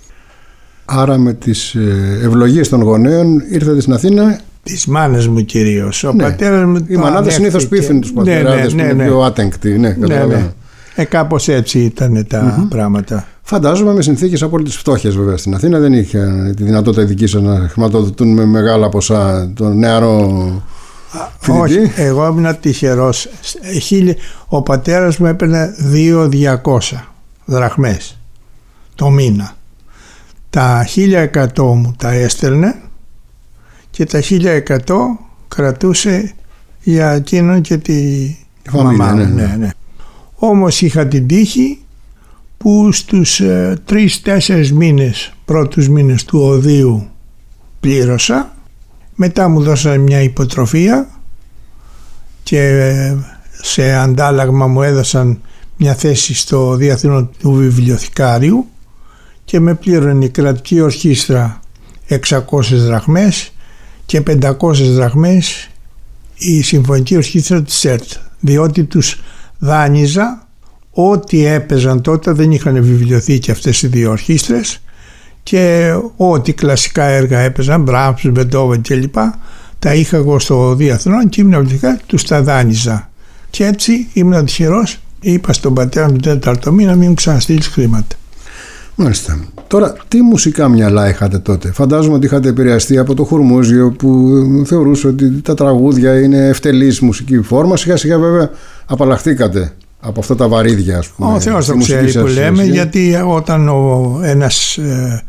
Άρα 0.84 1.18
με 1.18 1.32
τις 1.32 1.74
ε, 1.74 2.18
ευλογίες 2.22 2.68
των 2.68 2.82
γονέων 2.82 3.42
ήρθατε 3.50 3.80
στην 3.80 3.92
Αθήνα 3.92 4.40
Της 4.62 4.86
μάνας 4.86 5.28
μου 5.28 5.44
κυρίως. 5.44 6.04
Ο 6.04 6.12
ναι. 6.12 6.22
πατέρας 6.22 6.64
μου. 6.64 6.84
Οι 6.88 6.96
μανάδε 6.96 7.30
συνήθως 7.30 7.68
πείθουν 7.68 8.00
τους 8.00 8.12
πατέρε 8.12 8.42
ναι, 8.42 8.54
ναι, 8.54 8.62
ναι, 8.62 8.66
που 8.66 8.72
είναι 8.72 8.92
ναι. 8.92 9.04
πιο 9.04 9.20
άτεγκτοι. 9.20 9.78
Ναι, 9.78 9.96
ναι, 9.98 10.24
ναι. 10.24 10.52
Ε, 10.94 11.04
Κάπως 11.04 11.48
έτσι 11.48 11.78
ήταν 11.78 12.26
τα 12.28 12.58
mm-hmm. 12.58 12.68
πράγματα. 12.68 13.26
Φαντάζομαι 13.50 13.92
με 13.92 14.02
συνθήκες 14.02 14.42
απόλυτης 14.42 14.76
φτώχειας 14.76 15.14
βέβαια 15.14 15.36
στην 15.36 15.54
Αθήνα. 15.54 15.78
Δεν 15.78 15.92
είχε 15.92 16.52
τη 16.56 16.62
δυνατότητα 16.62 17.04
δική 17.04 17.26
σας 17.26 17.42
να 17.42 17.68
χρηματοδοτούν 17.68 18.32
με 18.32 18.44
μεγάλα 18.44 18.88
ποσά 18.88 19.52
τον 19.54 19.78
νεαρό 19.78 20.62
φοιτητή. 21.38 21.60
Όχι, 21.60 21.92
εγώ 21.96 22.26
ήμουν 22.26 22.60
τυχερός. 22.60 23.28
Ο 24.46 24.62
πατέρας 24.62 25.18
μου 25.18 25.26
έπαιρνε 25.26 25.74
2.200 25.92 26.78
δραχμές 27.44 28.18
το 28.94 29.10
μήνα. 29.10 29.56
Τα 30.50 30.86
1.100 30.94 31.46
μου 31.56 31.94
τα 31.96 32.10
έστελνε 32.10 32.80
και 33.90 34.04
τα 34.04 34.20
1.100 34.28 34.76
κρατούσε 35.48 36.32
για 36.82 37.10
εκείνον 37.10 37.60
και 37.60 37.76
τη 37.76 38.36
μαμά 38.72 39.12
ναι, 39.12 39.24
ναι. 39.24 39.54
ναι, 39.58 39.70
Όμως 40.34 40.80
είχα 40.80 41.06
την 41.06 41.26
τύχη 41.26 41.78
που 42.64 42.92
στους 42.92 43.40
ε, 43.40 43.78
τρεις-τέσσερις 43.84 44.72
μήνες, 44.72 45.32
πρώτους 45.44 45.88
μήνες 45.88 46.24
του 46.24 46.40
οδείου 46.40 47.08
πλήρωσα. 47.80 48.54
Μετά 49.14 49.48
μου 49.48 49.62
δώσανε 49.62 49.98
μια 49.98 50.22
υποτροφία 50.22 51.08
και 52.42 52.60
ε, 52.60 53.16
σε 53.62 53.92
αντάλλαγμα 53.92 54.66
μου 54.66 54.82
έδωσαν 54.82 55.40
μια 55.76 55.94
θέση 55.94 56.34
στο 56.34 56.74
διαθήνο 56.76 57.30
του 57.38 57.52
βιβλιοθηκάριου 57.52 58.66
και 59.44 59.60
με 59.60 59.74
πλήρωνε 59.74 60.24
η 60.24 60.28
κρατική 60.28 60.80
ορχήστρα 60.80 61.60
600 62.08 62.40
δραχμές 62.60 63.52
και 64.06 64.22
500 64.26 64.54
δραχμές 64.72 65.68
η 66.34 66.62
συμφωνική 66.62 67.16
ορχήστρα 67.16 67.62
της 67.62 67.74
ΣΕΡΤ 67.74 68.10
διότι 68.40 68.84
τους 68.84 69.20
δάνειζα 69.58 70.48
ό,τι 71.08 71.46
έπαιζαν 71.46 72.00
τότε 72.00 72.32
δεν 72.32 72.50
είχαν 72.50 72.82
βιβλιοθήκη 72.82 73.50
αυτές 73.50 73.82
οι 73.82 73.86
δύο 73.86 74.10
ορχήστρες 74.10 74.80
και 75.42 75.92
ό,τι 76.16 76.52
κλασικά 76.52 77.04
έργα 77.04 77.38
έπαιζαν, 77.38 77.82
Μπράμψ, 77.82 78.28
Μπεντόβεν 78.30 78.82
κλπ. 78.82 79.14
Τα 79.78 79.94
είχα 79.94 80.16
εγώ 80.16 80.38
στο 80.38 80.74
διαθρόν 80.74 81.28
και 81.28 81.40
ήμουν 81.40 81.54
απλικά 81.54 81.98
τους 82.06 82.24
τα 82.24 82.42
δάνειζα. 82.42 83.10
Και 83.50 83.64
έτσι 83.64 84.08
ήμουν 84.12 84.44
τυχερός, 84.44 84.98
είπα 85.20 85.52
στον 85.52 85.74
πατέρα 85.74 86.06
μου 86.10 86.16
τον 86.16 86.32
τέταρτο 86.32 86.72
μήνα 86.72 86.94
μην 86.94 87.08
μου 87.08 87.14
ξαναστείλεις 87.14 87.66
χρήματα. 87.66 88.16
Μάλιστα. 88.94 89.38
Τώρα, 89.66 89.96
τι 90.08 90.22
μουσικά 90.22 90.68
μυαλά 90.68 91.08
είχατε 91.08 91.38
τότε; 91.38 91.72
Φαντάζομαι 91.72 92.14
ότι 92.14 92.26
είχατε 92.26 92.48
επηρεαστεί 92.48 92.98
από 92.98 93.14
το 93.14 93.24
Χουρμούζιο 93.24 93.90
που 93.90 94.42
θεωρούσε 94.66 95.06
ότι 95.06 95.40
τα 95.40 95.54
τραγούδια 95.54 96.20
είναι 96.20 96.48
ευτελής 96.48 97.00
μουσική 97.00 97.40
φόρμα. 97.40 97.76
Σιγά 97.76 97.96
σιγά 97.96 98.18
βέβαια 98.18 98.50
απαλλαχθήκατε 98.86 99.72
από 100.00 100.20
αυτά 100.20 100.36
τα 100.36 100.48
βαρύδια 100.48 100.98
ας 100.98 101.08
πούμε. 101.08 101.32
Ο 101.32 101.40
Θεός 101.40 101.66
το 101.66 101.76
ξέρει 101.76 102.12
που 102.12 102.26
λέμε 102.26 102.64
γιατί 102.64 103.22
όταν 103.26 103.68
ο, 103.68 104.20
ένας 104.22 104.76
ε, 104.76 105.22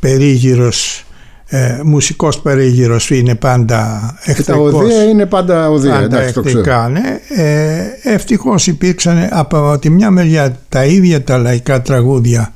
περίγυρος 0.00 1.04
ε, 1.50 1.80
μουσικός 1.84 2.40
περίγυρος 2.40 3.10
είναι 3.10 3.34
πάντα 3.34 4.14
εχθρικός. 4.24 4.70
Και 4.70 4.78
τα 4.78 4.78
οδεία 4.78 5.02
είναι 5.02 5.26
πάντα 5.26 5.70
οδεία. 5.70 5.90
Πάντα 5.90 6.04
εντάξει, 6.04 6.40
εχθρικά, 6.44 6.88
ναι. 6.88 7.20
Ε, 7.42 7.84
ευτυχώς 8.02 8.66
υπήρξαν 8.66 9.28
από 9.30 9.78
τη 9.80 9.90
μια 9.90 10.10
μεριά 10.10 10.56
τα 10.68 10.84
ίδια 10.84 11.24
τα 11.24 11.38
λαϊκά 11.38 11.82
τραγούδια 11.82 12.52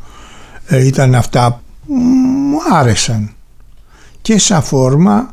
ε, 0.66 0.87
ήταν 0.87 1.14
αυτά 1.14 1.62
που 1.87 1.94
μου 1.94 2.58
άρεσαν 2.72 3.30
και 4.22 4.38
σαν 4.38 4.62
φόρμα 4.62 5.30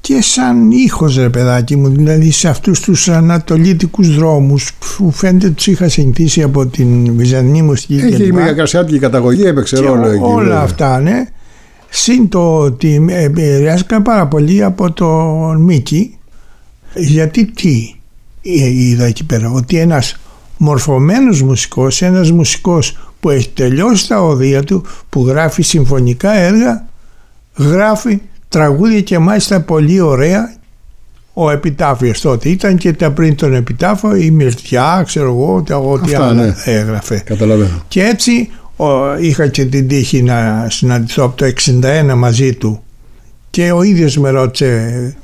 και 0.00 0.22
σαν 0.22 0.70
ήχος 0.70 1.16
ρε 1.16 1.28
παιδάκι 1.28 1.76
μου 1.76 1.88
δηλαδή 1.88 2.30
σε 2.30 2.48
αυτούς 2.48 2.80
τους 2.80 3.08
ανατολίτικους 3.08 4.14
δρόμους 4.14 4.72
που 4.96 5.10
φαίνεται 5.10 5.50
τους 5.50 5.66
είχα 5.66 5.88
συνηθίσει 5.88 6.42
από 6.42 6.66
την 6.66 7.16
Βυζαντινή 7.16 7.62
μουσική 7.62 7.94
Έχει 7.94 8.32
μια 8.32 8.52
καρσιάτικη 8.52 8.98
καταγωγή 8.98 9.42
έπαιξε 9.44 9.76
ρόλο 9.80 10.08
εκεί 10.08 10.22
όλα 10.22 10.42
βέβαια. 10.42 10.60
αυτά 10.60 11.00
ναι. 11.00 11.26
Συν 11.88 12.28
το 12.28 12.56
ότι 12.58 13.06
επηρεάστηκα 13.08 14.02
πάρα 14.02 14.26
πολύ 14.26 14.64
από 14.64 14.92
τον 14.92 15.60
Μίκη. 15.60 16.18
Γιατί 16.94 17.44
τι 17.44 17.94
είδα 18.40 19.04
εκεί 19.04 19.24
πέρα 19.24 19.50
ότι 19.50 19.78
ένας 19.78 20.16
μορφωμένος 20.56 21.42
μουσικός 21.42 22.02
ένας 22.02 22.30
μουσικός 22.30 22.98
που 23.20 23.30
έχει 23.30 23.48
τελειώσει 23.48 24.08
τα 24.08 24.22
οδεία 24.22 24.64
του 24.64 24.84
που 25.08 25.26
γράφει 25.26 25.62
συμφωνικά 25.62 26.32
έργα 26.32 26.86
γράφει 27.56 28.20
τραγούδια 28.50 29.00
και 29.00 29.18
μάλιστα 29.18 29.60
πολύ 29.60 30.00
ωραία 30.00 30.54
ο 31.32 31.50
επιτάφιος 31.50 32.20
τότε 32.20 32.48
ήταν 32.48 32.76
και 32.76 32.92
τα 32.92 33.10
πριν 33.10 33.34
τον 33.36 33.54
επιτάφιο 33.54 34.14
η 34.16 34.30
Μυρτιά 34.30 35.02
ξέρω 35.06 35.26
εγώ 35.26 35.54
ό,τι 35.90 36.14
άλλο 36.14 36.32
ναι. 36.32 36.54
έγραφε 36.64 37.22
Καταλαβαίνω. 37.24 37.82
και 37.88 38.02
έτσι 38.04 38.50
ο- 38.76 39.16
είχα 39.18 39.46
και 39.48 39.64
την 39.64 39.88
τύχη 39.88 40.22
να 40.22 40.66
συναντηθώ 40.70 41.24
από 41.24 41.36
το 41.36 41.52
61 42.10 42.14
μαζί 42.16 42.54
του 42.54 42.82
και 43.50 43.72
ο 43.72 43.82
ίδιος 43.82 44.16
με 44.16 44.30
ρώτησε 44.30 45.16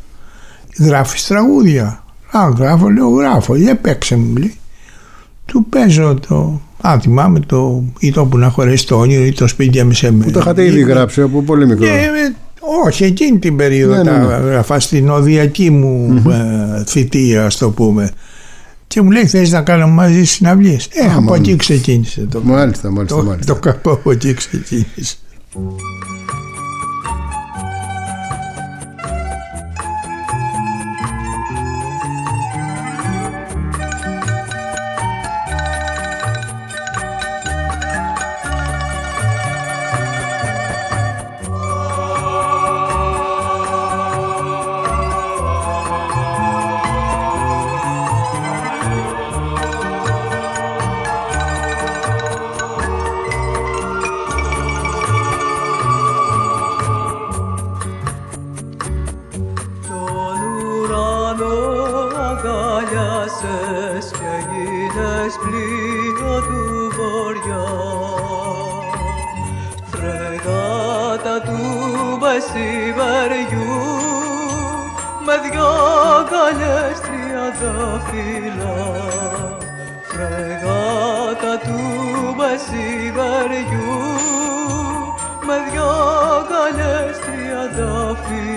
γράφεις 0.78 1.26
τραγούδια; 1.26 2.04
Α 2.30 2.48
γράφω 2.58 2.88
λέω 2.88 3.08
γράφω 3.08 3.56
για 3.56 3.76
παίξε 3.76 4.16
μου 4.16 4.36
λέει 4.36 4.54
του 5.46 5.66
παίζω 5.68 6.18
το 6.28 6.60
α 6.80 6.98
θυμάμαι 7.00 7.40
το 7.40 7.84
ή 7.98 8.10
το 8.12 8.24
που 8.26 8.38
να 8.38 8.48
χωρέσει 8.48 8.86
το 8.86 8.96
όνειρο 8.98 9.24
ή 9.24 9.32
το 9.32 9.46
σπίτι 9.46 9.84
με 9.84 9.94
σε 9.94 10.12
Που 10.12 10.30
το 10.30 10.38
είχατε 10.38 10.64
ήδη 10.64 10.80
γράψει 10.80 11.20
από 11.20 11.42
πολύ 11.42 11.66
μικρό. 11.66 11.84
και, 11.86 11.90
ε, 11.92 12.34
όχι, 12.86 13.04
εκείνη 13.04 13.38
την 13.38 13.56
περίοδο 13.56 13.94
Ναι, 13.94 14.02
ναι, 14.02 14.10
τα 14.26 14.38
ναι. 14.40 14.50
γράφα 14.50 14.80
στην 14.80 15.08
οδιακή 15.10 15.70
μου 15.70 16.22
ε, 16.30 16.84
θητεία, 16.86 17.44
ας 17.44 17.56
το 17.56 17.70
πούμε. 17.70 18.10
Και 18.86 19.02
μου 19.02 19.10
λέει, 19.10 19.26
θες 19.26 19.50
να 19.50 19.62
κάνουμε 19.62 19.92
μαζί 19.92 20.24
συναυλίες; 20.24 20.88
Ε, 20.92 21.04
Α, 21.06 21.10
από 21.12 21.20
μάλιστα. 21.20 21.34
εκεί 21.50 21.56
ξεκίνησε 21.56 22.26
το, 22.30 22.40
Μάλιστα, 22.44 22.90
μάλιστα, 22.90 23.16
το, 23.16 23.22
μάλιστα. 23.24 23.54
το 23.54 23.60
κακό 23.60 23.90
από 23.92 24.10
εκεί 24.10 24.34
ξεκίνησε. 24.34 25.16
Του 71.40 71.60
μεσημεριού 72.20 73.74
με 75.26 75.34
δυο 75.42 75.68
αγκαλιές 76.18 77.00
τριανταφύλλα 77.00 78.76
Φρεγάτα 80.02 81.58
του 81.64 81.80
μεσημεριού 82.36 83.94
με 85.46 85.56
δυο 85.70 85.90
αγκαλιές 86.36 87.18
τριανταφύλλα 87.18 88.46
ένα 88.46 88.55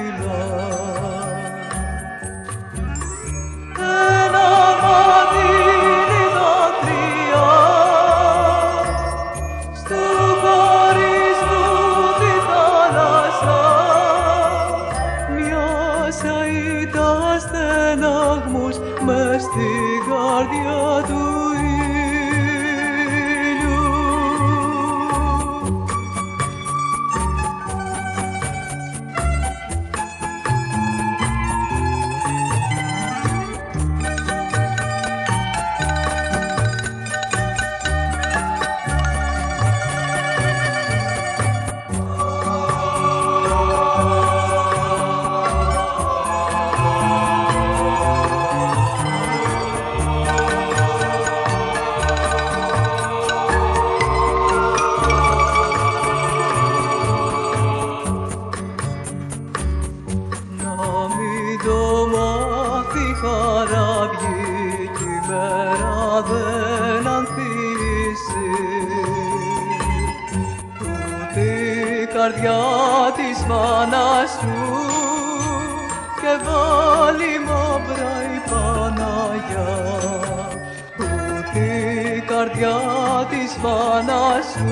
καρδιά 82.60 83.28
της 83.30 83.58
μάνας 83.58 84.46
σου 84.46 84.68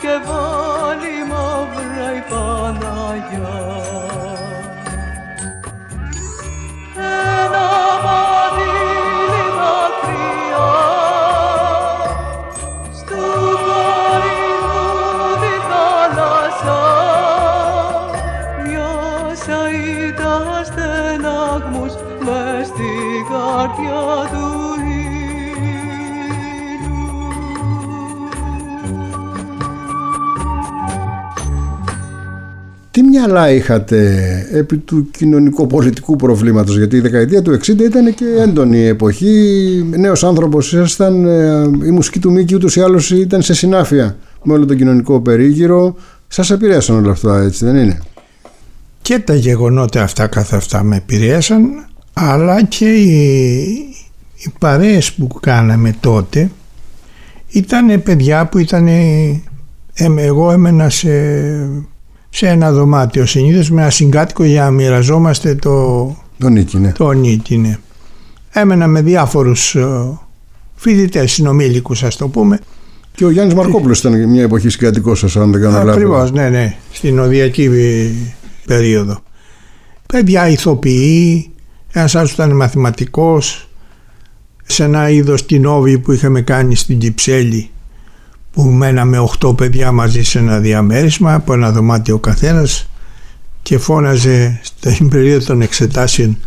και 0.00 0.08
βάλει 0.26 1.24
μαύρα 1.28 2.16
η 2.16 2.22
Παναγιά 2.30 3.85
μυαλά 33.16 33.50
είχατε 33.50 34.48
επί 34.52 34.76
του 34.76 35.10
κοινωνικο-πολιτικού 35.10 36.16
προβλήματος 36.16 36.76
γιατί 36.76 36.96
η 36.96 37.00
δεκαετία 37.00 37.42
του 37.42 37.58
60 37.58 37.68
ήταν 37.68 38.14
και 38.14 38.24
έντονη 38.38 38.84
εποχή. 38.84 39.84
Νέος 39.96 40.24
άνθρωπος 40.24 40.72
ήσασταν 40.72 41.24
ε, 41.24 41.86
η 41.86 41.90
μουσική 41.90 42.18
του 42.18 42.32
Μίκη 42.32 42.54
ούτως 42.54 42.76
ή 42.76 42.80
άλλως 42.80 43.10
ήταν 43.10 43.42
σε 43.42 43.54
συνάφεια 43.54 44.16
με 44.42 44.52
όλο 44.52 44.66
τον 44.66 44.76
κοινωνικό 44.76 45.20
περίγυρο. 45.20 45.96
Σας 46.28 46.50
επηρέασαν 46.50 46.96
όλα 46.96 47.10
αυτά 47.10 47.40
έτσι 47.40 47.64
δεν 47.64 47.76
είναι; 47.76 48.00
Και 49.02 49.18
τα 49.18 49.34
γεγονότα 49.34 50.02
αυτά 50.02 50.26
καθ' 50.26 50.54
αυτά 50.54 50.82
με 50.82 50.96
επηρέασαν 50.96 51.60
αλλά 52.12 52.62
και 52.62 52.92
οι, 52.92 53.14
οι 54.36 54.52
παρέες 54.58 55.12
που 55.12 55.28
κάναμε 55.40 55.94
τότε 56.00 56.50
ήταν 57.48 58.02
παιδιά 58.02 58.46
που 58.46 58.58
ήταν 58.58 58.88
εγώ 60.16 60.52
έμενα 60.52 60.90
σε, 60.90 61.08
σε 62.28 62.48
ένα 62.48 62.72
δωμάτιο 62.72 63.26
συνήθως 63.26 63.70
με 63.70 63.80
ένα 63.80 63.90
συγκάτοικο 63.90 64.44
για 64.44 64.62
να 64.62 64.70
μοιραζόμαστε 64.70 65.54
το, 65.54 66.06
τον 66.38 66.52
Νίκη 66.52 66.78
ναι. 66.78 66.92
το 66.92 67.12
νίκη. 67.12 67.56
Ναι. 67.56 67.78
Έμενα 68.50 68.86
με 68.86 69.02
διάφορους 69.02 69.74
ε, 69.74 70.18
φοιτητές 70.74 71.32
συνομήλικους 71.32 72.02
ας 72.02 72.16
το 72.16 72.28
πούμε 72.28 72.58
και 73.16 73.24
ο 73.24 73.30
Γιάννης 73.30 73.54
Μαρκόπουλος 73.54 73.98
ήταν 73.98 74.28
μια 74.28 74.42
εποχή 74.42 74.68
συγκατοικός 74.68 75.18
σας 75.18 75.36
αν 75.36 75.52
δεν 75.52 75.60
κάνω 75.60 75.76
λάθος 75.76 75.92
Ακριβώς, 75.92 76.32
ναι, 76.32 76.48
ναι, 76.48 76.76
στην 76.92 77.18
οδιακή 77.18 77.62
ε, 77.62 78.10
περίοδο. 78.66 79.22
Παιδιά 80.06 80.48
ηθοποιοί, 80.48 81.50
ένας 81.92 82.14
άλλος 82.14 82.32
ήταν 82.32 82.56
μαθηματικός, 82.56 83.68
σε 84.66 84.84
ένα 84.84 85.10
είδος 85.10 85.42
κοινόβι 85.42 85.98
που 85.98 86.12
είχαμε 86.12 86.40
κάνει 86.40 86.74
στην 86.74 86.98
Κυψέλη 86.98 87.70
που 88.56 88.62
μέναμε 88.62 89.28
8 89.44 89.56
παιδιά 89.56 89.92
μαζί 89.92 90.22
σε 90.22 90.38
ένα 90.38 90.58
διαμέρισμα 90.58 91.34
από 91.34 91.52
ένα 91.52 91.72
δωμάτιο 91.72 92.14
ο 92.14 92.18
καθένας 92.18 92.88
και 93.62 93.78
φώναζε 93.78 94.60
στην 94.62 95.08
περίοδο 95.08 95.46
των 95.46 95.60
εξετάσεων 95.60 96.38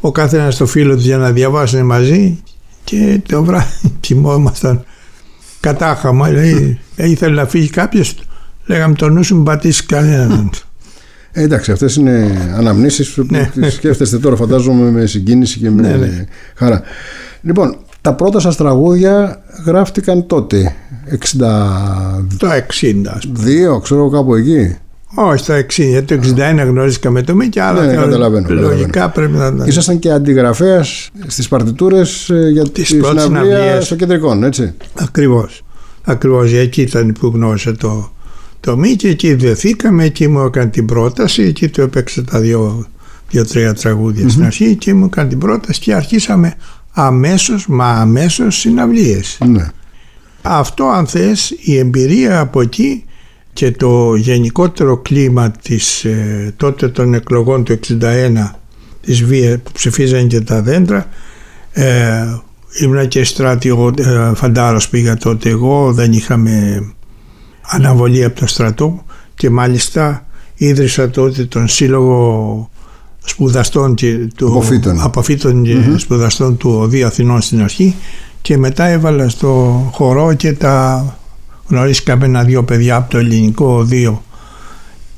ο 0.00 0.12
καθένας 0.12 0.56
το 0.56 0.66
φίλο 0.66 0.94
τους 0.94 1.04
για 1.04 1.16
να 1.16 1.30
διαβάσουν 1.30 1.84
μαζί 1.84 2.42
και 2.84 3.20
το 3.28 3.44
βράδυ 3.44 3.92
κοιμόμασταν 4.00 4.84
κατάχαμα 5.60 6.30
λέει, 6.30 6.80
«Ε, 6.96 7.08
ήθελε 7.10 7.34
να 7.34 7.46
φύγει 7.46 7.70
κάποιος; 7.70 8.14
Λέγαμε 8.66 8.94
το 8.94 9.08
νου 9.08 9.22
σου 9.24 9.34
μην 9.34 9.44
πατήσει 9.44 9.86
κανέναν 9.86 10.50
Ε, 11.32 11.42
εντάξει, 11.42 11.72
αυτές 11.72 11.96
είναι 11.96 12.30
αναμνήσεις 12.56 13.10
που 13.10 13.26
Ναι. 13.30 13.50
τις 13.54 13.74
σκέφτεστε 13.74 14.18
τώρα 14.18 14.36
φαντάζομαι 14.36 14.90
με 14.90 15.06
συγκίνηση 15.06 15.58
και 15.58 15.70
με 15.70 15.82
Ναι, 15.82 15.96
ναι. 15.96 16.24
χαρά. 16.54 16.82
Λοιπόν, 17.42 17.76
τα 18.00 18.14
πρώτα 18.14 18.40
σας 18.40 18.56
τραγούδια 18.56 19.42
γράφτηκαν 19.64 20.26
τότε. 20.26 20.74
62, 21.20 22.26
Το 22.36 22.46
60 22.50 23.12
ας 23.14 23.26
πούμε. 23.26 23.80
ξέρω 23.82 24.00
εγώ 24.00 24.10
κάπου 24.10 24.34
εκεί. 24.34 24.76
Όχι, 25.14 25.44
το 25.44 25.52
60. 25.54 25.64
Γιατί 25.88 26.06
το 26.06 26.14
61 26.14 26.64
γνώριζα 26.66 27.10
με 27.10 27.22
το 27.22 27.34
Μίκη, 27.34 27.60
αλλά 27.60 27.80
Ναι, 27.80 27.86
θεωρώ- 27.92 28.04
καταλαβαίνω, 28.04 28.48
λογικά 28.48 28.86
καταλαβαίνω. 28.86 29.12
πρέπει 29.14 29.32
να 29.32 29.46
ήταν. 29.56 29.66
Ήσασταν 29.68 29.98
και 29.98 30.10
αντιγραφέας 30.12 31.10
στις 31.26 31.48
παρτιτούρες 31.48 32.30
ε, 32.30 32.48
για 32.52 32.62
Τις 32.68 32.88
τη 32.88 32.96
πρώτες 32.96 33.22
συναυλία 33.22 33.56
συναυλίες. 33.56 33.84
στο 33.84 33.96
κεντρικό, 33.96 34.38
έτσι. 34.44 34.74
Ακριβώς. 34.94 35.62
Ακριβώς. 36.04 36.52
Εκεί 36.52 36.80
ήταν 36.82 37.12
που 37.20 37.26
γνώρισα 37.34 37.76
το, 37.76 38.12
το 38.60 38.76
Μίκη, 38.76 39.06
εκεί 39.08 39.34
βρεθήκαμε, 39.34 40.04
εκεί 40.04 40.28
μου 40.28 40.40
έκανε 40.40 40.70
την 40.70 40.86
πρόταση, 40.86 41.42
εκεί 41.42 41.68
του 41.68 41.80
έπαιξε 41.80 42.22
τα 42.22 42.40
δύο, 42.40 42.86
δύο-τρία 43.30 43.74
τραγούδια 43.74 44.28
στην 44.28 44.44
αρχή, 44.44 44.64
εκεί 44.64 44.92
μου 44.92 45.04
έκανε 45.04 45.28
την 45.28 45.38
πρόταση 45.38 45.80
και 45.80 45.94
αρχίσαμε 45.94 46.54
αμέσως, 46.92 47.66
μα 47.68 47.86
αμέσως 47.86 48.56
συναυλίες. 48.58 49.38
Ναι. 49.46 49.66
Αυτό 50.42 50.84
αν 50.84 51.06
θες 51.06 51.54
η 51.60 51.76
εμπειρία 51.76 52.40
από 52.40 52.60
εκεί 52.60 53.04
και 53.52 53.70
το 53.70 54.14
γενικότερο 54.14 54.96
κλίμα 54.96 55.50
της 55.50 56.04
ε, 56.04 56.54
τότε 56.56 56.88
των 56.88 57.14
εκλογών 57.14 57.64
του 57.64 57.78
61 58.00 58.50
της 59.00 59.24
βία 59.24 59.58
που 59.58 59.72
ψηφίζαν 59.72 60.28
και 60.28 60.40
τα 60.40 60.62
δέντρα 60.62 61.06
ε, 61.72 62.38
ήμουν 62.82 63.08
και 63.08 63.24
στρατηγό 63.24 63.92
ε, 63.98 64.32
φαντάρος 64.34 64.88
πήγα 64.88 65.16
τότε 65.16 65.48
εγώ 65.48 65.92
δεν 65.92 66.12
είχαμε 66.12 66.84
αναβολή 67.62 68.24
από 68.24 68.40
το 68.40 68.46
στρατό 68.46 69.04
και 69.34 69.50
μάλιστα 69.50 70.26
ίδρυσα 70.54 71.10
τότε 71.10 71.44
τον 71.44 71.68
σύλλογο 71.68 72.70
σπουδαστών 73.24 73.94
και 73.94 74.16
του, 74.36 74.46
Αποφύτων. 74.46 75.00
αποφύτων 75.00 75.62
και 75.62 75.76
σπουδαστών 75.96 76.56
του 76.56 76.70
ΟΔΗ 76.70 77.02
Αθηνών 77.02 77.40
στην 77.40 77.62
αρχή 77.62 77.94
και 78.42 78.58
μετά 78.58 78.86
έβαλα 78.86 79.28
στο 79.28 79.80
χορό 79.92 80.34
και 80.34 80.52
τα 80.52 81.04
γνωρίσαμε 81.68 82.24
ένα-δύο 82.24 82.64
παιδιά 82.64 82.96
από 82.96 83.10
το 83.10 83.18
ελληνικό 83.18 83.66
οδείο 83.66 84.22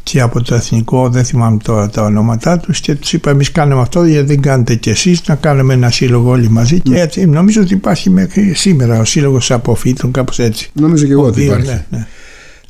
και 0.03 0.21
από 0.21 0.43
το 0.43 0.55
εθνικό, 0.55 1.09
δεν 1.09 1.25
θυμάμαι 1.25 1.57
τώρα 1.63 1.89
τα 1.89 2.03
ονόματά 2.03 2.59
τους 2.59 2.81
και 2.81 2.95
τους 2.95 3.13
είπα 3.13 3.31
εμείς 3.31 3.53
κάνουμε 3.53 3.81
αυτό 3.81 4.05
γιατί 4.05 4.27
δεν 4.27 4.41
κάνετε 4.41 4.75
κι 4.75 4.91
εσείς 4.91 5.27
να 5.27 5.35
κάνουμε 5.35 5.75
ένα 5.75 5.91
σύλλογο 5.91 6.31
όλοι 6.31 6.49
μαζί 6.49 6.81
και 6.81 7.01
έτσι 7.01 7.27
νομίζω 7.27 7.61
ότι 7.61 7.75
υπάρχει 7.75 8.11
μέχρι 8.11 8.55
σήμερα 8.55 9.01
ο 9.01 9.05
σύλλογος 9.05 9.51
αποφύτων 9.51 10.11
κάπως 10.11 10.39
έτσι. 10.39 10.71
Νομίζω 10.73 11.07
και 11.07 11.13
εγώ 11.13 11.23
ότι 11.23 11.41
Οδείο, 11.41 11.53
υπάρχει. 11.53 11.71
ναι, 11.71 11.85
ναι. 11.91 12.07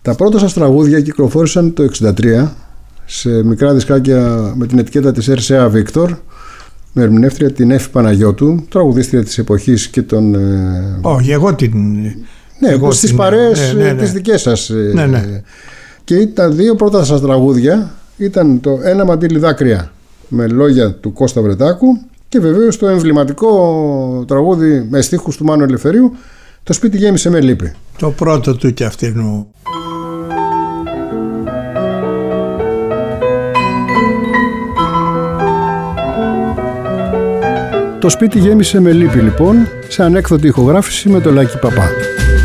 Τα 0.02 0.14
πρώτα 0.14 0.38
σας 0.38 0.52
τραγούδια 0.52 1.00
κυκλοφόρησαν 1.00 1.74
το 1.74 1.84
63 2.02 2.48
σε 3.04 3.44
μικρά 3.44 3.74
δισκάκια 3.74 4.52
με 4.56 4.66
την 4.66 4.78
ετικέτα 4.78 5.12
της 5.12 5.30
RCA 5.30 5.70
Victor 5.72 6.08
με 6.96 7.02
ερμηνεύτρια 7.02 7.52
την 7.52 7.70
Εφη 7.70 7.90
Παναγιώτου, 7.90 8.64
τραγουδίστρια 8.68 9.24
της 9.24 9.38
εποχής 9.38 9.88
και 9.88 10.02
των... 10.02 10.34
ε, 10.34 10.98
Όχι, 11.00 11.30
εγώ 11.30 11.54
την... 11.54 11.72
ναι, 12.58 12.68
εγώ 12.68 12.90
στις 12.92 13.08
την- 13.08 13.18
παρέες 13.18 13.72
ναι, 13.74 13.82
ναι, 13.82 13.88
ε, 13.88 13.92
ναι. 13.92 14.00
τις 14.02 14.12
δικές 14.12 14.40
σας. 14.40 14.70
ε, 14.70 14.90
Ναι, 14.94 15.06
ναι. 15.06 15.42
Και 16.04 16.26
τα 16.26 16.48
δύο 16.50 16.74
πρώτα 16.74 17.04
σας 17.04 17.20
τραγούδια 17.20 17.94
ήταν 18.16 18.60
το 18.60 18.78
«Ένα 18.82 19.04
μαντίλι 19.04 19.38
δάκρυα» 19.38 19.92
με 20.28 20.46
λόγια 20.46 20.92
του 20.94 21.12
Κώστα 21.12 21.42
Βρετάκου 21.42 21.86
και 22.28 22.40
βεβαίως 22.40 22.78
το 22.78 22.86
εμβληματικό 22.86 23.50
τραγούδι 24.26 24.86
με 24.90 25.00
στίχους 25.00 25.36
του 25.36 25.44
Μάνου 25.44 25.62
Ελευθερίου 25.62 26.12
«Το 26.62 26.72
σπίτι 26.72 26.96
γέμισε 26.96 27.30
με 27.30 27.40
λύπη». 27.40 27.72
Το 27.98 28.10
πρώτο 28.10 28.56
του 28.56 28.74
και 28.74 28.84
αυτήν 28.84 29.14
Το 38.04 38.10
σπίτι 38.10 38.38
γέμισε 38.38 38.80
με 38.80 38.92
λύπη 38.92 39.18
λοιπόν 39.18 39.68
σε 39.88 40.02
ανέκδοτη 40.02 40.46
ηχογράφηση 40.46 41.08
με 41.08 41.20
το 41.20 41.32
Λάκη 41.32 41.58
Παπά. 41.58 41.88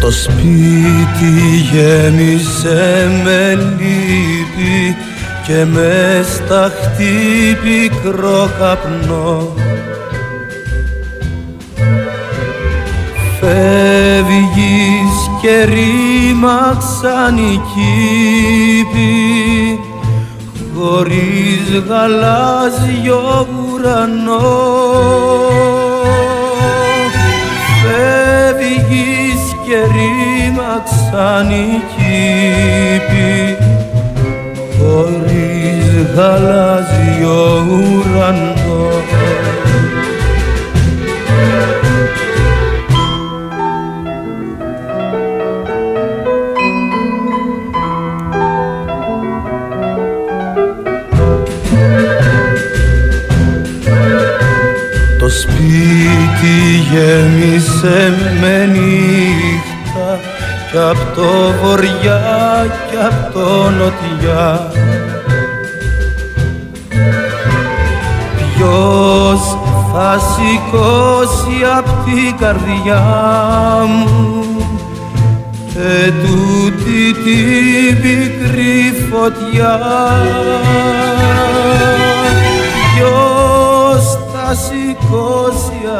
Το 0.01 0.11
σπίτι 0.11 1.31
γέμισε 1.71 3.07
με 3.23 3.55
λύπη 3.55 4.95
και 5.47 5.65
μες 5.65 6.27
σταχτεί 6.27 7.57
πικρό 7.63 8.49
καπνό 8.59 9.53
Φεύγεις 13.39 15.15
και 15.41 15.63
ρήμαξαν 15.63 17.37
οι 17.37 17.61
κήποι 17.73 19.09
χωρίς 20.75 21.83
γαλάζιο 21.87 23.47
ουρανό. 23.79 24.39
Φεύγεις 27.81 29.41
και 29.65 29.77
ρήμαξαν 29.93 31.49
οι 31.49 31.81
κήποι 31.95 33.57
χωρίς 34.77 35.87
γαλάζιο 36.15 37.65
ουρανό 37.69 38.58
γέμισε 56.91 58.13
με 58.41 58.65
νύχτα 58.65 60.19
κι 60.71 60.77
απ' 60.77 61.15
το 61.15 61.53
βοριά 61.61 62.65
κι 62.89 62.97
απ' 63.05 63.33
το 63.33 63.69
νοτιά. 63.69 64.71
Ποιος 68.35 69.57
θα 69.93 70.19
σηκώσει 70.19 71.65
απ' 71.77 72.05
την 72.05 72.37
καρδιά 72.37 73.03
μου 73.87 74.45
ετούτη 75.75 77.13
την 77.23 78.01
πικρή 78.01 79.07
φωτιά; 79.11 79.79
Ποιος 82.95 84.19
θα 84.33 84.55
σηκώσει 84.55 85.48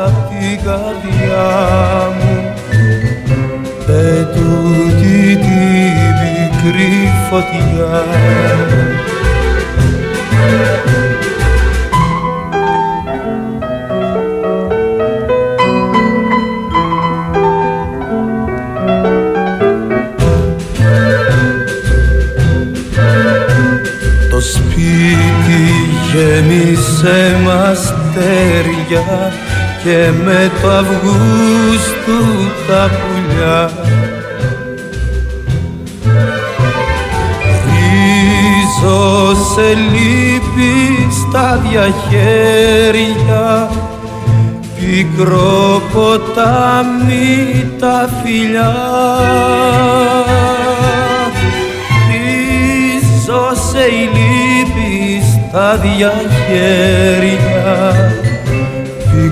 απ' 0.05 0.29
την 0.29 0.59
καρδιά 0.63 1.49
μου. 2.17 2.53
Ετούτη 3.87 5.35
την 5.35 6.09
πικρή 6.19 7.11
φωτιά. 7.29 8.03
Το 24.29 24.45
σπίτι 24.45 25.61
γέμισε 26.11 27.37
μ' 27.43 27.49
αστέρια 27.49 29.31
και 29.83 30.09
με 30.23 30.51
το 30.61 30.69
Αυγούστου 30.69 32.21
τα 32.67 32.89
πουλιά. 32.89 33.71
Ρίζω 37.65 39.35
σε 39.55 39.67
λύπη 39.73 40.73
στα 41.11 41.47
διαχέρια. 41.69 43.47
Πικρό 44.79 45.81
ποτάμι 45.93 47.37
τα 47.79 48.09
φιλιά. 48.23 48.75
Πίσω 52.07 53.41
σε 53.71 53.83
η 53.85 54.09
λύπη 54.13 55.21
στα 55.23 55.67
διαχέρια 55.75 57.19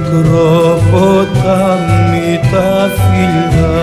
πικρό 0.07 0.79
ποτάμι 0.91 2.39
τα 2.51 2.89
φιλιά 2.89 3.75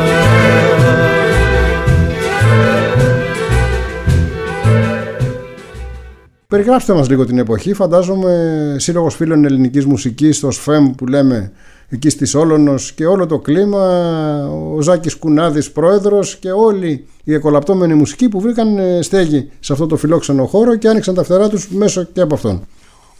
Περιγράψτε 6.48 6.94
μας 6.94 7.08
λίγο 7.08 7.24
την 7.24 7.38
εποχή. 7.38 7.74
Φαντάζομαι 7.74 8.76
σύλλογος 8.78 9.14
φίλων 9.14 9.44
ελληνικής 9.44 9.86
μουσικής, 9.86 10.40
το 10.40 10.50
ΣΦΕΜ 10.50 10.90
που 10.90 11.06
λέμε 11.06 11.52
εκεί 11.88 12.10
στη 12.10 12.24
Σόλωνος 12.24 12.92
και 12.92 13.06
όλο 13.06 13.26
το 13.26 13.38
κλίμα, 13.38 13.86
ο 14.74 14.80
Ζάκης 14.80 15.14
Κουνάδης 15.16 15.70
πρόεδρος 15.70 16.36
και 16.36 16.50
όλοι 16.50 17.06
οι 17.24 17.34
εκολαπτώμενοι 17.34 17.94
μουσικοί 17.94 18.28
που 18.28 18.40
βρήκαν 18.40 18.78
ε, 18.78 19.02
στέγη 19.02 19.50
σε 19.60 19.72
αυτό 19.72 19.86
το 19.86 19.96
φιλόξενο 19.96 20.46
χώρο 20.46 20.76
και 20.76 20.88
άνοιξαν 20.88 21.14
τα 21.14 21.24
φτερά 21.24 21.48
τους 21.48 21.68
μέσω 21.68 22.04
και 22.04 22.20
από 22.20 22.34
αυτόν. 22.34 22.66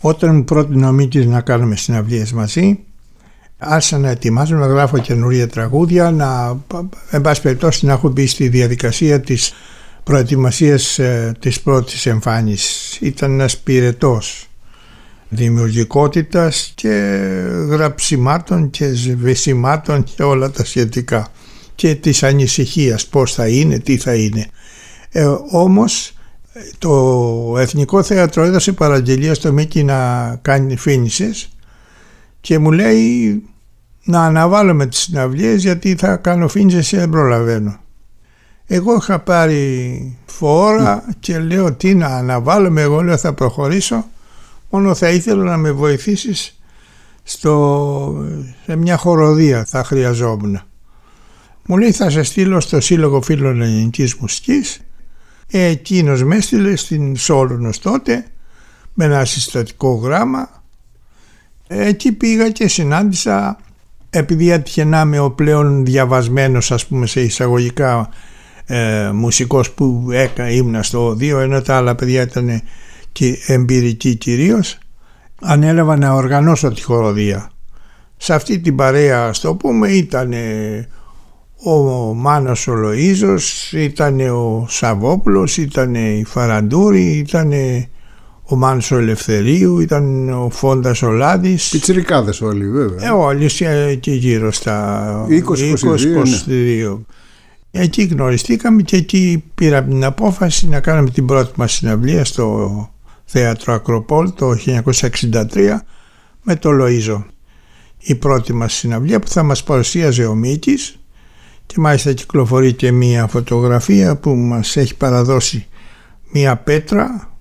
Όταν 0.00 0.34
μου 0.34 0.44
πρότεινε 0.44 0.86
ο 0.86 0.92
Μίκης 0.92 1.26
να 1.26 1.40
κάνουμε 1.40 1.76
συναυλίες 1.76 2.32
μαζί, 2.32 2.84
άρχισα 3.66 3.98
να 3.98 4.10
ετοιμάζω, 4.10 4.56
να 4.56 4.66
γράφω 4.66 4.98
καινούργια 4.98 5.48
τραγούδια, 5.48 6.10
να, 6.10 6.58
εν 7.10 7.20
πάση 7.20 7.40
περιπτώσει 7.42 7.86
να 7.86 7.92
έχω 7.92 8.08
μπει 8.08 8.26
στη 8.26 8.48
διαδικασία 8.48 9.20
της 9.20 9.52
προετοιμασίας 10.04 10.98
ε, 10.98 11.32
της 11.38 11.60
πρώτης 11.60 12.06
εμφάνισης. 12.06 12.98
Ήταν 13.00 13.32
ένας 13.32 13.56
πυρετός 13.58 14.48
δημιουργικότητας 15.28 16.72
και 16.74 16.88
γραψιμάτων 17.68 18.70
και 18.70 18.94
σβεσιμάτων 18.94 20.04
και 20.04 20.22
όλα 20.22 20.50
τα 20.50 20.64
σχετικά 20.64 21.28
και 21.74 21.94
της 21.94 22.22
ανησυχίας 22.22 23.06
πώς 23.06 23.34
θα 23.34 23.48
είναι, 23.48 23.78
τι 23.78 23.96
θα 23.96 24.14
είναι. 24.14 24.46
Ε, 25.10 25.34
όμως 25.50 26.12
το 26.78 27.54
Εθνικό 27.58 28.02
Θέατρο 28.02 28.42
έδωσε 28.42 28.72
παραγγελία 28.72 29.34
στο 29.34 29.52
Μίκη 29.52 29.84
να 29.84 30.30
κάνει 30.42 30.76
φίνισες 30.76 31.48
και 32.40 32.58
μου 32.58 32.72
λέει 32.72 33.42
να 34.04 34.24
αναβάλουμε 34.24 34.86
τις 34.86 34.98
συναυλίες 34.98 35.62
γιατί 35.62 35.94
θα 35.94 36.16
κάνω 36.16 36.48
φίνισες 36.48 36.88
και 36.88 36.96
δεν 36.96 37.10
προλαβαίνω. 37.10 37.78
Εγώ 38.66 38.94
είχα 38.94 39.18
πάρει 39.18 40.18
φόρα 40.26 41.04
και 41.20 41.38
λέω 41.38 41.72
τι 41.72 41.94
να 41.94 42.06
αναβάλουμε, 42.06 42.80
εγώ 42.80 43.02
λέω 43.02 43.16
θα 43.16 43.32
προχωρήσω 43.32 44.04
μόνο 44.70 44.94
θα 44.94 45.10
ήθελα 45.10 45.44
να 45.44 45.56
με 45.56 45.72
βοηθήσεις 45.72 46.58
στο, 47.22 48.26
σε 48.64 48.76
μια 48.76 48.96
χοροδία 48.96 49.64
θα 49.64 49.84
χρειαζόμουν. 49.84 50.60
Μου 51.66 51.78
λέει 51.78 51.92
θα 51.92 52.10
σε 52.10 52.22
στείλω 52.22 52.60
στο 52.60 52.80
Σύλλογο 52.80 53.22
Φίλων 53.22 53.62
Ελληνικής 53.62 54.14
Μουσικής 54.14 54.80
Εκείνος 55.50 56.22
με 56.22 56.36
έστειλε 56.36 56.76
στην 56.76 57.16
Σόλωνος 57.16 57.78
τότε 57.78 58.26
με 58.94 59.04
ένα 59.04 59.24
συστατικό 59.24 59.94
γράμμα. 59.94 60.62
Εκεί 61.66 62.12
πήγα 62.12 62.50
και 62.50 62.68
συνάντησα 62.68 63.58
επειδή 64.14 64.50
έτυχε 64.50 64.84
να 64.84 65.00
είμαι 65.00 65.18
ο 65.18 65.30
πλέον 65.30 65.84
διαβασμένος 65.84 66.72
ας 66.72 66.86
πούμε 66.86 67.06
σε 67.06 67.20
εισαγωγικά 67.20 68.08
ε, 68.66 69.10
μουσικός 69.12 69.70
που 69.70 70.08
έκα, 70.12 70.50
ήμουν 70.50 70.82
στο 70.82 71.10
2 71.10 71.22
ενώ 71.22 71.62
τα 71.62 71.76
άλλα 71.76 71.94
παιδιά 71.94 72.22
ήταν 72.22 72.62
και 73.12 73.38
εμπειρικοί 73.46 74.14
κυρίως 74.14 74.78
ανέλαβα 75.40 75.96
να 75.96 76.12
οργανώσω 76.12 76.72
τη 76.72 76.82
χοροδία. 76.82 77.50
Σε 78.16 78.34
αυτή 78.34 78.58
την 78.58 78.76
παρέα, 78.76 79.32
στο 79.32 79.54
πούμε, 79.54 79.88
ήταν 79.88 80.32
ο 81.64 81.74
Μάνος 82.14 82.68
ο 82.68 82.74
Λοΐζος, 82.74 83.72
ήταν 83.72 84.20
ο 84.20 84.66
Σαββόπουλος, 84.68 85.56
ήταν 85.56 85.94
η 85.94 86.24
Φαραντούρη, 86.26 87.02
ήταν 87.02 87.52
ο 88.46 88.56
Μάνος 88.56 88.90
ο 88.90 88.96
Ελευθερίου, 88.96 89.80
ήταν 89.80 90.28
ο 90.28 90.50
Φόντας 90.50 91.02
ο 91.02 91.10
Λάδης. 91.10 91.68
Πιτσιρικάδες 91.68 92.40
όλοι 92.40 92.70
βέβαια. 92.70 93.06
Ε, 93.06 93.10
όλοι 93.10 93.50
εκεί 93.88 94.10
γύρω 94.10 94.52
στα 94.52 95.26
20-22. 95.28 95.34
Ναι. 96.46 96.96
Εκεί 97.70 98.02
γνωριστήκαμε 98.02 98.82
και 98.82 98.96
εκεί 98.96 99.44
πήραμε 99.54 99.88
την 99.88 100.04
απόφαση 100.04 100.68
να 100.68 100.80
κάνουμε 100.80 101.10
την 101.10 101.26
πρώτη 101.26 101.52
μας 101.56 101.72
συναυλία 101.72 102.24
στο 102.24 102.88
Θέατρο 103.24 103.74
Ακροπόλ 103.74 104.32
το 104.34 104.56
1963 105.00 105.42
με 106.42 106.56
το 106.56 106.70
Λοΐζο. 106.72 107.24
Η 107.98 108.14
πρώτη 108.14 108.52
μας 108.52 108.72
συναυλία 108.72 109.20
που 109.20 109.28
θα 109.28 109.42
μας 109.42 109.64
παρουσίαζε 109.64 110.24
ο 110.24 110.34
Μίκης 110.34 110.98
και 111.66 111.74
μάλιστα 111.78 112.12
κυκλοφορεί 112.12 112.72
και 112.72 112.92
μία 112.92 113.26
φωτογραφία 113.26 114.16
που 114.16 114.30
μας 114.30 114.76
έχει 114.76 114.96
παραδώσει 114.96 115.66
μία 116.32 116.56
πέτρα 116.56 117.33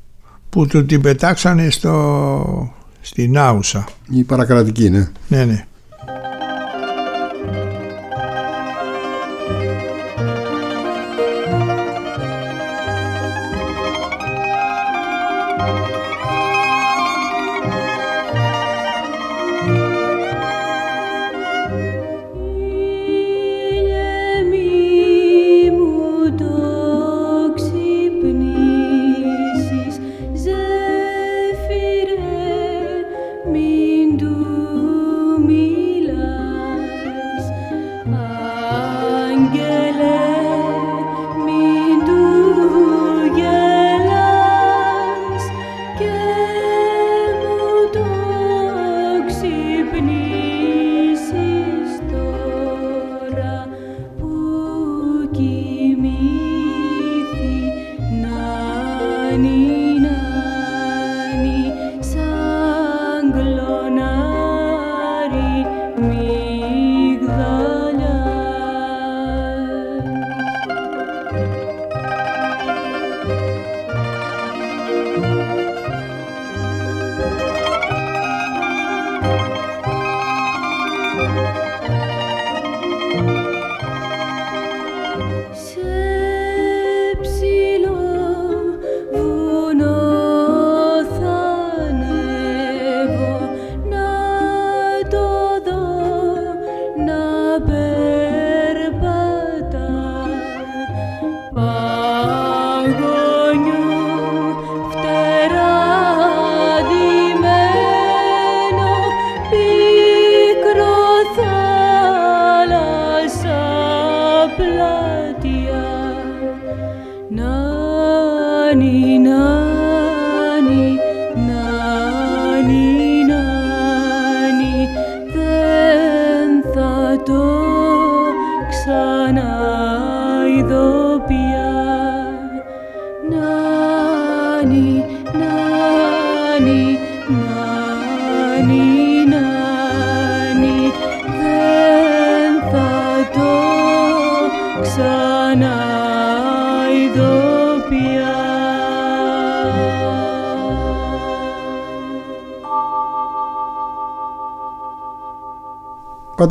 που 0.53 0.67
του 0.67 0.85
την 0.85 1.01
πετάξανε 1.01 1.69
στο, 1.69 2.73
στην 3.01 3.37
Άουσα. 3.37 3.85
Η 4.09 4.23
παρακρατική, 4.23 4.89
ναι. 4.89 5.07
Ναι, 5.27 5.45
ναι. 5.45 5.65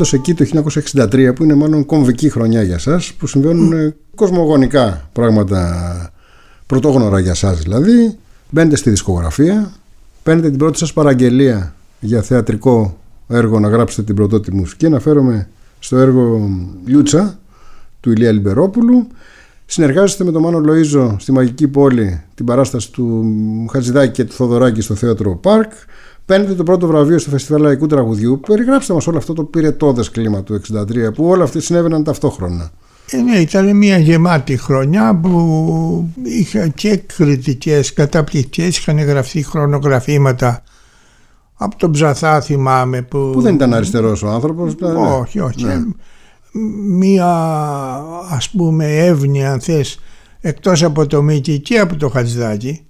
Πάντως 0.02 0.20
εκεί 0.20 0.34
το 0.34 0.62
1963 0.94 1.32
που 1.34 1.44
είναι 1.44 1.54
μάλλον 1.54 1.86
κομβική 1.86 2.30
χρονιά 2.30 2.62
για 2.62 2.78
σας 2.78 3.12
που 3.12 3.26
συμβαίνουν 3.26 3.72
mm. 3.74 3.94
κοσμογονικά 4.14 5.08
πράγματα 5.12 6.12
πρωτόγνωρα 6.66 7.18
για 7.18 7.34
σας 7.34 7.60
δηλαδή 7.60 8.18
μπαίνετε 8.50 8.76
στη 8.76 8.90
δισκογραφία 8.90 9.72
παίρνετε 10.22 10.48
την 10.48 10.58
πρώτη 10.58 10.78
σας 10.78 10.92
παραγγελία 10.92 11.74
για 12.00 12.22
θεατρικό 12.22 12.98
έργο 13.28 13.60
να 13.60 13.68
γράψετε 13.68 14.02
την 14.02 14.14
πρωτότυπη 14.14 14.56
μουσική 14.56 14.86
αναφέρομαι 14.86 15.48
στο 15.78 15.96
έργο 15.96 16.50
Λιούτσα 16.84 17.38
του 18.00 18.10
Ηλία 18.10 18.32
Λιμπερόπουλου 18.32 19.06
Συνεργάζεστε 19.66 20.24
με 20.24 20.32
τον 20.32 20.42
Μάνο 20.42 20.60
Λοΐζο 20.66 21.14
στη 21.18 21.32
Μαγική 21.32 21.68
Πόλη 21.68 22.22
την 22.34 22.44
παράσταση 22.44 22.92
του 22.92 23.24
Χατζηδάκη 23.72 24.12
και 24.12 24.24
του 24.24 24.32
Θοδωράκη 24.32 24.80
στο 24.80 24.94
Θέατρο 24.94 25.36
Πάρκ 25.36 25.72
Παίρνετε 26.24 26.54
το 26.54 26.62
πρώτο 26.62 26.86
βραβείο 26.86 27.18
στο 27.18 27.30
Φεστιβάλ 27.30 27.62
Λαϊκού 27.62 27.86
Τραγουδιού. 27.86 28.40
Περιγράψτε 28.46 28.92
μας 28.94 29.06
όλο 29.06 29.18
αυτό 29.18 29.32
το 29.32 29.44
πυρετόδες 29.44 30.10
κλίμα 30.10 30.42
του 30.42 30.60
63 30.72 31.14
που 31.14 31.26
όλα 31.26 31.44
αυτά 31.44 31.60
συνέβαιναν 31.60 32.04
ταυτόχρονα. 32.04 32.70
Ε, 33.10 33.16
ναι, 33.16 33.36
ήταν 33.36 33.76
μια 33.76 33.98
γεμάτη 33.98 34.56
χρονιά 34.56 35.20
που 35.22 36.08
είχα 36.22 36.68
και 36.68 36.96
κριτικές 36.96 37.92
καταπληκτικές, 37.92 38.78
είχαν 38.78 38.98
γραφτεί 38.98 39.42
χρονογραφήματα 39.42 40.62
από 41.54 41.76
τον 41.76 41.92
Ψαθά 41.92 42.40
θυμάμαι 42.40 43.02
που... 43.02 43.30
Που 43.32 43.40
δεν 43.40 43.54
ήταν 43.54 43.74
αριστερός 43.74 44.22
ο 44.22 44.28
άνθρωπος. 44.28 44.76
ναι. 44.76 44.88
Όχι, 44.88 45.40
όχι. 45.40 45.64
Ναι. 45.64 45.82
Μία 46.98 47.26
ας 48.30 48.50
πούμε 48.50 48.96
εύνοια 48.96 49.52
αν 49.52 49.60
θες 49.60 49.98
εκτός 50.40 50.82
από 50.82 51.06
το 51.06 51.22
Μίκη 51.22 51.58
και 51.58 51.78
από 51.78 51.96
το 51.96 52.08
Χατζηδάκη 52.08 52.84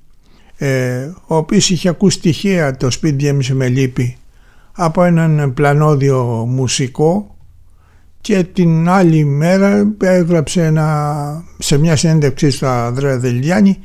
ε, 0.65 1.13
ο 1.27 1.37
οποίος 1.37 1.71
είχε 1.71 1.89
ακούσει 1.89 2.21
τυχαία 2.21 2.77
το 2.77 2.91
σπίτι 2.91 3.27
έμεισε 3.27 3.55
με 3.55 3.69
λύπη 3.69 4.17
από 4.73 5.03
έναν 5.03 5.55
πλανόδιο 5.55 6.25
μουσικό 6.49 7.37
και 8.21 8.45
την 8.53 8.89
άλλη 8.89 9.25
μέρα 9.25 9.95
έγραψε 10.03 10.65
ένα, 10.65 11.45
σε 11.59 11.79
μια 11.79 11.97
συνέντευξη 11.97 12.51
στο 12.51 12.67
Ανδρέα 12.67 13.19
Δελιάνη 13.19 13.79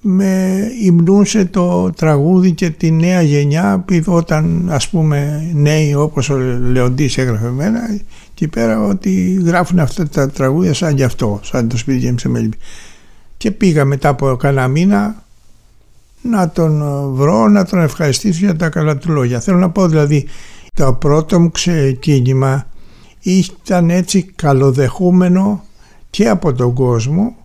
με 0.00 0.60
υμνούσε 0.82 1.44
το 1.44 1.90
τραγούδι 1.90 2.52
και 2.52 2.70
τη 2.70 2.90
νέα 2.90 3.22
γενιά 3.22 3.84
που 3.86 4.12
όταν 4.12 4.68
ας 4.70 4.88
πούμε 4.88 5.50
νέοι 5.54 5.94
όπως 5.94 6.30
ο 6.30 6.36
Λεοντής 6.60 7.18
έγραφε 7.18 7.46
εμένα 7.46 7.80
εκεί 8.32 8.48
πέρα 8.48 8.86
ότι 8.86 9.40
γράφουν 9.44 9.78
αυτά 9.78 10.08
τα 10.08 10.30
τραγούδια 10.30 10.74
σαν 10.74 10.96
γι' 10.96 11.04
αυτό, 11.04 11.40
σαν 11.42 11.68
το 11.68 11.76
σπίτι 11.76 11.98
γέμισε 11.98 12.28
με 12.28 12.38
λύπη. 12.38 12.56
Και 13.36 13.50
πήγα 13.50 13.84
μετά 13.84 14.08
από 14.08 14.36
κανένα 14.36 14.68
μήνα 14.68 15.24
να 16.30 16.50
τον 16.50 16.82
βρω, 17.14 17.48
να 17.48 17.64
τον 17.64 17.80
ευχαριστήσω 17.80 18.44
για 18.44 18.56
τα 18.56 18.68
καλά 18.68 18.96
του 18.96 19.12
λόγια. 19.12 19.40
Θέλω 19.40 19.58
να 19.58 19.70
πω 19.70 19.88
δηλαδή 19.88 20.26
το 20.74 20.92
πρώτο 20.92 21.40
μου 21.40 21.50
ξεκίνημα 21.50 22.66
ήταν 23.22 23.90
έτσι 23.90 24.22
καλοδεχούμενο 24.36 25.64
και 26.10 26.28
από 26.28 26.52
τον 26.52 26.72
κόσμο 26.72 27.36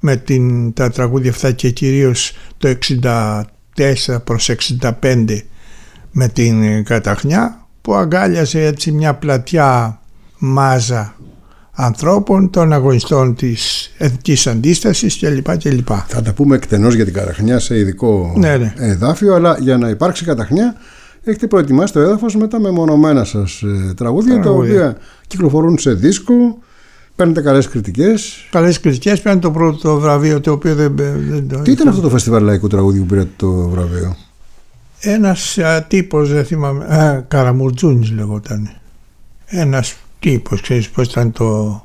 με 0.00 0.16
την, 0.16 0.72
τα 0.72 0.90
τραγούδια 0.90 1.30
αυτά 1.30 1.52
και 1.52 1.70
κυρίως 1.70 2.32
το 2.58 2.74
64 3.00 3.44
προς 4.24 4.50
65 5.00 5.38
με 6.10 6.28
την 6.28 6.84
Καταχνιά 6.84 7.66
που 7.80 7.94
αγκάλιασε 7.94 8.64
έτσι 8.64 8.92
μια 8.92 9.14
πλατιά 9.14 10.00
μάζα 10.38 11.14
ανθρώπων 11.74 12.50
των 12.50 12.72
αγωνιστών 12.72 13.34
της 13.34 13.92
εθνικής 13.98 14.46
αντίστασης 14.46 15.18
κλπ. 15.18 15.56
κλπ. 15.58 15.88
Θα 16.06 16.22
τα 16.22 16.32
πούμε 16.32 16.54
εκτενώς 16.56 16.94
για 16.94 17.04
την 17.04 17.14
Καταχνιά 17.14 17.58
σε 17.58 17.78
ειδικό 17.78 18.32
Ναι, 18.36 18.56
ναι. 18.56 18.74
εδάφιο, 18.76 19.34
αλλά 19.34 19.56
για 19.60 19.76
να 19.76 19.88
υπάρξει 19.88 20.24
Καταχνιά 20.24 20.74
έχετε 21.24 21.46
προετοιμάσει 21.46 21.92
το 21.92 22.00
έδαφος 22.00 22.36
με 22.36 22.48
τα 22.48 22.60
μεμονωμένα 22.60 23.24
σας 23.24 23.62
ε, 23.62 23.94
τραγούδια, 23.94 24.34
τα 24.34 24.40
Τραγούδια. 24.40 24.72
οποία 24.88 24.96
κυκλοφορούν 25.26 25.78
σε 25.78 25.92
δίσκο, 25.92 26.58
παίρνετε 27.16 27.40
καλές 27.40 27.68
κριτικές. 27.68 28.46
Καλές 28.50 28.80
κριτικές 28.80 29.20
πήραν 29.20 29.40
το 29.40 29.50
πρώτο 29.50 29.98
βραβείο 30.00 30.40
το 30.40 30.52
οποίο 30.52 30.74
δεν, 30.74 30.96
δεν 30.96 31.48
το 31.48 31.58
Τι 31.62 31.70
ήταν 31.70 31.88
αυτό 31.88 32.00
το 32.00 32.10
φεστιβάλ 32.10 32.44
λαϊκού 32.44 32.66
τραγουδιού 32.68 33.00
που 33.00 33.06
πήρατε 33.06 33.30
το 33.36 33.52
βραβείο; 33.52 34.16
Ένας 35.00 35.58
α, 35.58 35.82
τύπος, 35.82 36.32
δεν 36.32 36.44
θυμάμαι, 36.44 36.84
α, 36.84 37.24
Καραμουρτζούνης 37.28 38.10
λεγόταν. 38.10 38.70
Ένας 39.46 39.94
τύπος, 40.22 40.60
ξέρεις 40.60 40.88
πώς 40.90 41.06
ήταν 41.06 41.32
το, 41.32 41.82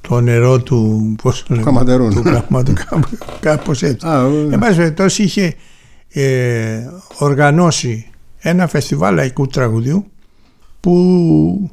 το 0.00 0.20
νερό 0.20 0.60
του, 0.60 1.14
πώς 1.22 1.42
το 1.42 1.46
λέμε, 1.54 1.64
Καματερούν. 1.64 2.14
του 2.14 2.22
Καματερούν, 2.22 2.84
κάπου- 2.88 3.18
κάπως 3.40 3.82
έτσι. 3.82 4.06
Α, 4.06 4.20
ε, 4.20 4.52
Εν 4.52 4.58
πάση 4.58 4.76
περιπτώσει 4.76 5.22
είχε 5.22 5.54
ε, 6.08 6.78
οργανώσει 7.18 8.10
ένα 8.38 8.66
φεστιβάλ 8.66 9.14
λαϊκού 9.14 9.46
τραγουδιού 9.46 10.06
που 10.80 11.70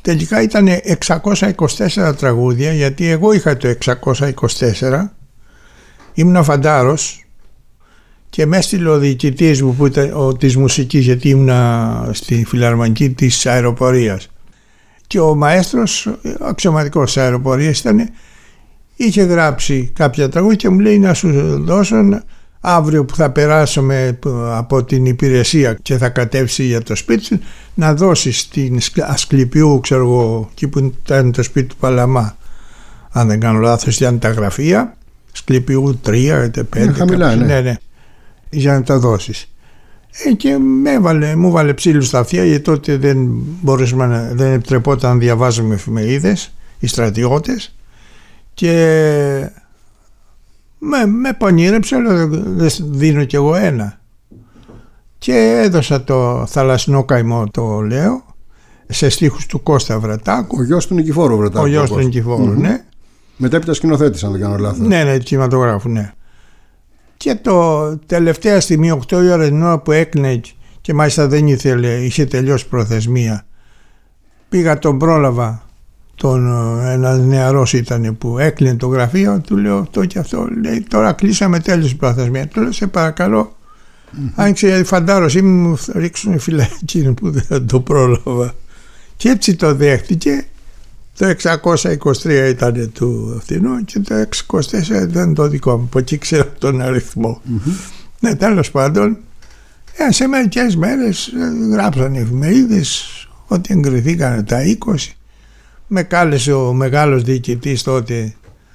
τελικά 0.00 0.42
ήταν 0.42 0.68
624 1.96 2.14
τραγούδια 2.16 2.72
γιατί 2.72 3.06
εγώ 3.06 3.32
είχα 3.32 3.56
το 3.56 3.74
624 3.84 5.08
ήμουν 6.14 6.44
φαντάρος 6.44 7.24
και 8.30 8.46
μες 8.46 8.58
έστειλε 8.58 8.88
ο 8.88 8.98
διοικητής 8.98 9.62
μου 9.62 9.74
που 9.74 9.86
ήταν 9.86 10.12
ο, 10.12 10.32
της 10.32 10.56
μουσικής 10.56 11.04
γιατί 11.04 11.28
ήμουν 11.28 11.50
στη 12.14 12.44
φιλαρμονική 12.44 13.10
της 13.10 13.46
αεροπορίας 13.46 14.28
και 15.08 15.20
ο 15.20 15.34
μαέστρος 15.34 16.08
αξιωματικός 16.40 17.12
της 17.12 17.22
αεροπορίας 17.22 17.78
ήταν 17.78 18.08
είχε 18.96 19.22
γράψει 19.22 19.90
κάποια 19.94 20.28
τραγούδια 20.28 20.56
και 20.56 20.68
μου 20.68 20.78
λέει 20.78 20.98
να 20.98 21.14
σου 21.14 21.30
δώσω 21.64 21.96
αύριο 22.60 23.04
που 23.04 23.14
θα 23.16 23.30
περάσουμε 23.30 24.18
από 24.50 24.84
την 24.84 25.06
υπηρεσία 25.06 25.74
και 25.82 25.96
θα 25.96 26.08
κατέβει 26.08 26.64
για 26.64 26.82
το 26.82 26.94
σπίτι 26.94 27.24
σου 27.24 27.40
να 27.74 27.94
δώσεις 27.94 28.40
στην 28.40 28.80
Σκλ- 28.80 29.10
Ασκληπιού 29.10 29.80
ξέρω 29.80 30.00
εγώ 30.02 30.48
εκεί 30.50 30.68
που 30.68 30.78
ήταν 31.04 31.32
το 31.32 31.42
σπίτι 31.42 31.66
του 31.66 31.76
Παλαμά. 31.76 32.36
Αν 33.10 33.28
δεν 33.28 33.40
κάνω 33.40 33.58
λάθος 33.58 33.96
ήταν 33.96 34.18
τα 34.18 34.28
γραφεία 34.30 34.96
Σκληπιού 35.32 36.00
3 36.06 36.42
είτε 36.46 36.62
5 36.76 36.86
Ναι, 36.86 36.92
χαμηλά, 36.92 37.36
ναι. 37.36 37.44
ναι, 37.46 37.60
ναι, 37.60 37.74
για 38.50 38.72
να 38.72 38.82
τα 38.82 38.98
δώσεις 38.98 39.42
ε, 39.42 39.46
και 40.36 40.58
με 40.58 40.90
έβαλε, 40.92 41.36
μου 41.36 41.50
βάλε 41.50 41.74
ψήλου 41.74 42.02
στα 42.02 42.18
αυτιά 42.18 42.44
γιατί 42.44 42.62
τότε 42.62 42.96
δεν, 42.96 43.16
μπορέσουμε 43.62 44.06
να, 44.06 44.30
δεν 44.34 44.52
επιτρεπόταν 44.52 45.12
να 45.12 45.18
διαβάζουμε 45.18 45.74
εφημερίδες 45.74 46.52
οι 46.78 46.86
στρατιώτες 46.86 47.74
και 48.54 48.70
με, 50.78 51.06
με 51.06 51.32
πονήρεψε 51.32 51.94
αλλά 51.96 52.26
δεν 52.26 52.44
δεν 52.56 52.70
δίνω 52.80 53.24
κι 53.24 53.36
εγώ 53.36 53.54
ένα 53.54 54.00
και 55.18 55.60
έδωσα 55.64 56.04
το 56.04 56.46
θαλασσινό 56.48 57.04
καημό 57.04 57.48
το 57.50 57.80
λέω 57.80 58.24
σε 58.88 59.08
στίχους 59.08 59.46
του 59.46 59.62
Κώστα 59.62 59.98
Βρατάκου 59.98 60.56
Ο 60.60 60.62
γιος 60.64 60.86
του 60.86 60.94
Νικηφόρου 60.94 61.36
Βρετάκου. 61.36 61.64
ο 61.64 61.66
γιος 61.66 61.86
του 61.86 61.92
όπως. 61.92 62.04
Νικηφόρου 62.04 62.44
Μμμ. 62.46 62.60
ναι 62.60 62.84
Μετέπειτα 63.36 63.74
σκηνοθέτης 63.74 64.24
αν 64.24 64.32
δεν 64.32 64.40
κάνω 64.40 64.56
λάθος. 64.56 64.86
ναι, 64.86 65.04
ναι, 65.04 65.18
κινηματογράφου, 65.18 65.88
ναι. 65.88 66.12
Και 67.18 67.34
το 67.34 67.96
τελευταία 68.06 68.60
στιγμή, 68.60 69.00
8 69.08 69.12
η 69.12 69.30
ώρα 69.30 69.44
την 69.44 69.62
ώρα 69.62 69.78
που 69.78 69.92
έκλεινε 69.92 70.40
και 70.80 70.94
μάλιστα 70.94 71.26
δεν 71.26 71.46
ήθελε, 71.46 71.94
είχε 71.94 72.26
τελειώσει 72.26 72.68
προθεσμία. 72.68 73.46
Πήγα 74.48 74.78
τον 74.78 74.98
πρόλαβα, 74.98 75.62
τον, 76.14 76.46
ε, 76.80 76.92
ένας 76.92 77.18
νεαρός 77.18 77.72
ήταν 77.72 78.16
που 78.18 78.38
έκλεινε 78.38 78.76
το 78.76 78.86
γραφείο, 78.86 79.40
του 79.46 79.56
λέω 79.56 79.78
αυτό 79.78 80.04
και 80.04 80.18
αυτό, 80.18 80.48
λέει 80.62 80.86
τώρα 80.88 81.12
κλείσαμε 81.12 81.60
τέλος 81.60 81.90
η 81.90 81.96
προθεσμία. 81.96 82.46
Του 82.46 82.60
λέω 82.60 82.72
σε 82.72 82.86
παρακαλώ, 82.86 83.56
άνοιξε 84.34 84.84
φαντάρος 84.84 85.34
ή 85.34 85.42
μου 85.42 85.78
ρίξουν 85.92 86.38
φυλακή 86.38 87.12
που 87.12 87.30
δεν 87.30 87.66
το 87.66 87.80
πρόλαβα. 87.80 88.54
Και 89.16 89.28
έτσι 89.28 89.56
το 89.56 89.74
δέχτηκε 89.74 90.46
το 91.18 91.34
623 92.22 92.48
ήταν 92.48 92.92
του 92.92 93.34
αυτινού 93.36 93.84
και 93.84 94.00
το 94.00 94.14
624 94.50 95.08
ήταν 95.08 95.34
το 95.34 95.48
δικό 95.48 95.76
μου. 95.76 95.84
Από 95.84 95.98
εκεί 95.98 96.18
ξέρω 96.18 96.52
τον 96.58 96.80
αριθμό. 96.80 97.40
Ναι, 98.20 98.34
τέλος 98.34 98.70
πάντων, 98.70 99.18
ε, 99.96 100.12
σε 100.12 100.26
μερικές 100.26 100.76
μέρες 100.76 101.32
γράψαν 101.70 102.14
οι 102.14 102.18
εφημερίδες 102.18 103.04
ότι 103.46 103.74
εγκριθήκαν 103.74 104.44
τα 104.44 104.62
20. 104.62 104.94
Με 105.86 106.02
κάλεσε 106.02 106.52
ο 106.52 106.72
μεγάλος 106.72 107.22
διοικητής 107.22 107.82
τότε 107.82 108.34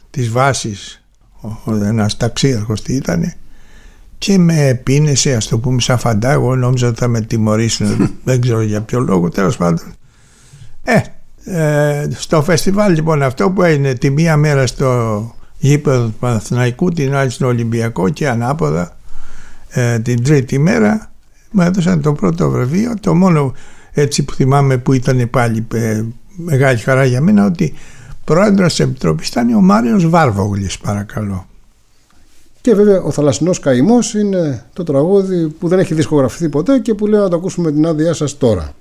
της 0.09 0.29
βάσης, 0.29 1.03
ο, 1.41 1.47
ο, 1.47 1.75
ένας 1.75 2.17
ταξίαρχος 2.17 2.81
τι 2.81 2.93
ήτανε, 2.93 3.35
και 4.17 4.37
με 4.37 4.81
πίνεσε, 4.83 5.35
ας 5.35 5.47
το 5.47 5.57
πούμε, 5.57 5.81
σαν 5.81 5.97
φαντά. 5.97 6.31
Εγώ 6.31 6.55
νόμιζα 6.55 6.87
ότι 6.87 6.99
θα 6.99 7.07
με 7.07 7.21
τιμωρήσουν, 7.21 8.09
δεν 8.23 8.41
ξέρω 8.41 8.61
για 8.61 8.81
ποιο 8.81 8.99
λόγο, 8.99 9.29
τέλος 9.29 9.57
πάντων. 9.57 9.93
Ε, 10.83 10.99
ε, 11.45 12.07
στο 12.15 12.43
φεστιβάλ 12.43 12.93
λοιπόν 12.93 13.23
αυτό 13.23 13.51
που 13.51 13.63
έγινε 13.63 13.93
τη 13.93 14.09
μία 14.09 14.37
μέρα 14.37 14.67
στο 14.67 15.35
γήπεδο 15.57 16.05
του 16.05 16.15
Παναθηναϊκού, 16.19 16.89
την 16.89 17.15
άλλη 17.15 17.29
στο 17.29 17.47
Ολυμπιακό 17.47 18.09
και 18.09 18.29
ανάποδα 18.29 18.97
ε, 19.69 19.99
την 19.99 20.23
τρίτη 20.23 20.59
μέρα 20.59 21.11
μου 21.51 21.61
έδωσαν 21.61 22.01
το 22.01 22.13
πρώτο 22.13 22.49
βραβείο. 22.49 22.93
Το 22.99 23.15
μόνο 23.15 23.53
έτσι 23.91 24.23
που 24.23 24.33
θυμάμαι 24.33 24.77
που 24.77 24.93
ήταν 24.93 25.29
πάλι 25.29 25.67
ε, 25.73 26.03
μεγάλη 26.35 26.77
χαρά 26.77 27.05
για 27.05 27.21
μένα 27.21 27.45
ότι 27.45 27.73
πρόεδρος 28.23 28.75
της 28.75 28.79
Επιτροπής 28.79 29.27
ήταν 29.27 29.53
ο 29.53 29.61
Μάριος 29.61 30.09
Βάρβογλης 30.09 30.77
παρακαλώ. 30.77 31.47
Και 32.61 32.75
βέβαια 32.75 33.01
ο 33.01 33.11
θαλασσινός 33.11 33.59
καημός 33.59 34.13
είναι 34.13 34.65
το 34.73 34.83
τραγούδι 34.83 35.47
που 35.47 35.67
δεν 35.67 35.79
έχει 35.79 35.93
δισκογραφηθεί 35.93 36.49
ποτέ 36.49 36.79
και 36.79 36.93
που 36.93 37.07
λέω 37.07 37.21
να 37.21 37.29
το 37.29 37.35
ακούσουμε 37.35 37.69
με 37.69 37.75
την 37.75 37.85
άδειά 37.85 38.13
σας 38.13 38.37
τώρα. 38.37 38.71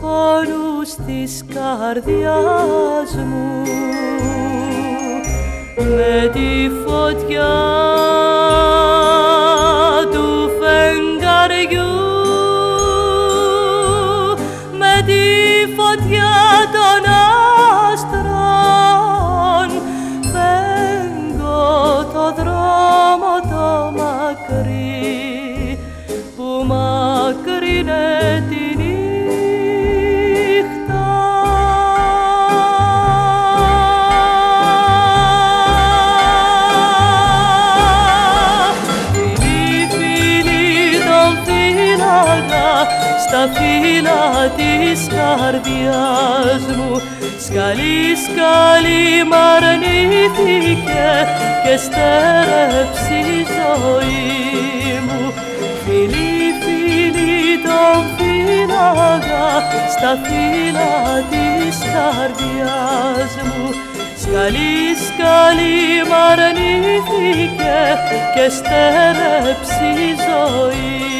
πόνους 0.00 0.94
της 1.06 1.44
καρδιάς 1.54 3.14
μου. 3.14 3.62
Με 5.76 6.30
τη 6.32 6.70
φωτιά 6.86 8.05
καρδιάς 45.26 46.64
μου. 46.76 47.00
Σκαλί 47.44 48.00
σκαλί 48.24 49.24
μ' 49.28 49.34
αρνήθηκε 49.54 51.08
και 51.64 51.76
στέρεψε 51.84 53.16
η 53.36 53.46
ζωή 53.56 55.00
μου. 55.06 55.32
Φίλοι, 55.84 56.34
φίλοι 56.62 57.36
τον 57.66 58.02
φύλαγα 58.16 59.48
στα 59.94 60.12
φύλλα 60.24 60.96
της 61.30 61.76
καρδιάς 61.92 63.32
μου. 63.46 63.64
Σκαλί, 64.22 64.76
σκαλί 65.06 65.80
μ' 66.08 66.16
αρνήθηκε 66.30 67.76
και 68.34 68.46
στέρεψε 68.56 69.86
η 70.06 70.10
ζωή 70.26 71.15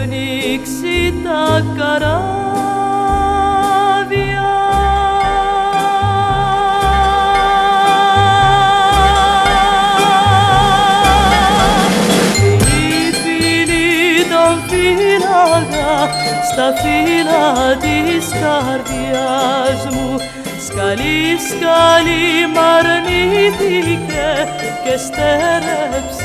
πνίξει 0.00 1.14
τα 1.24 1.64
καράβια. 1.76 2.08
Φίλοι, 12.34 13.12
φίλοι 13.22 14.24
τον 14.30 14.54
φύλαγα 14.68 15.94
στα 16.52 16.68
φύλλα 16.80 17.76
της 17.76 18.28
καρδιάς 18.40 19.82
μου 19.94 20.16
Σκαλί, 20.66 21.36
σκαλί 21.48 22.46
μ' 22.54 22.58
αρνήθηκε 22.78 24.28
και 24.84 24.96
στέρεψε 24.96 26.19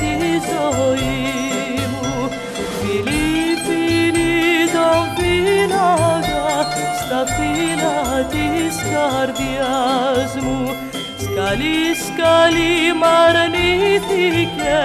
καρδιάς 9.06 10.36
μου. 10.41 10.76
Σκαλί, 11.18 11.80
σκαλί 12.06 12.93
μ' 12.99 13.03
αρνήθηκε 13.03 14.78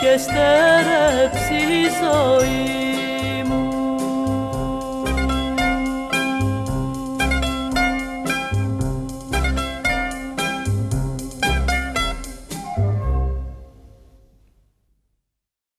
και 0.00 0.18
στέρεψε 0.18 1.54
η 1.54 1.88
ζωή 2.00 2.87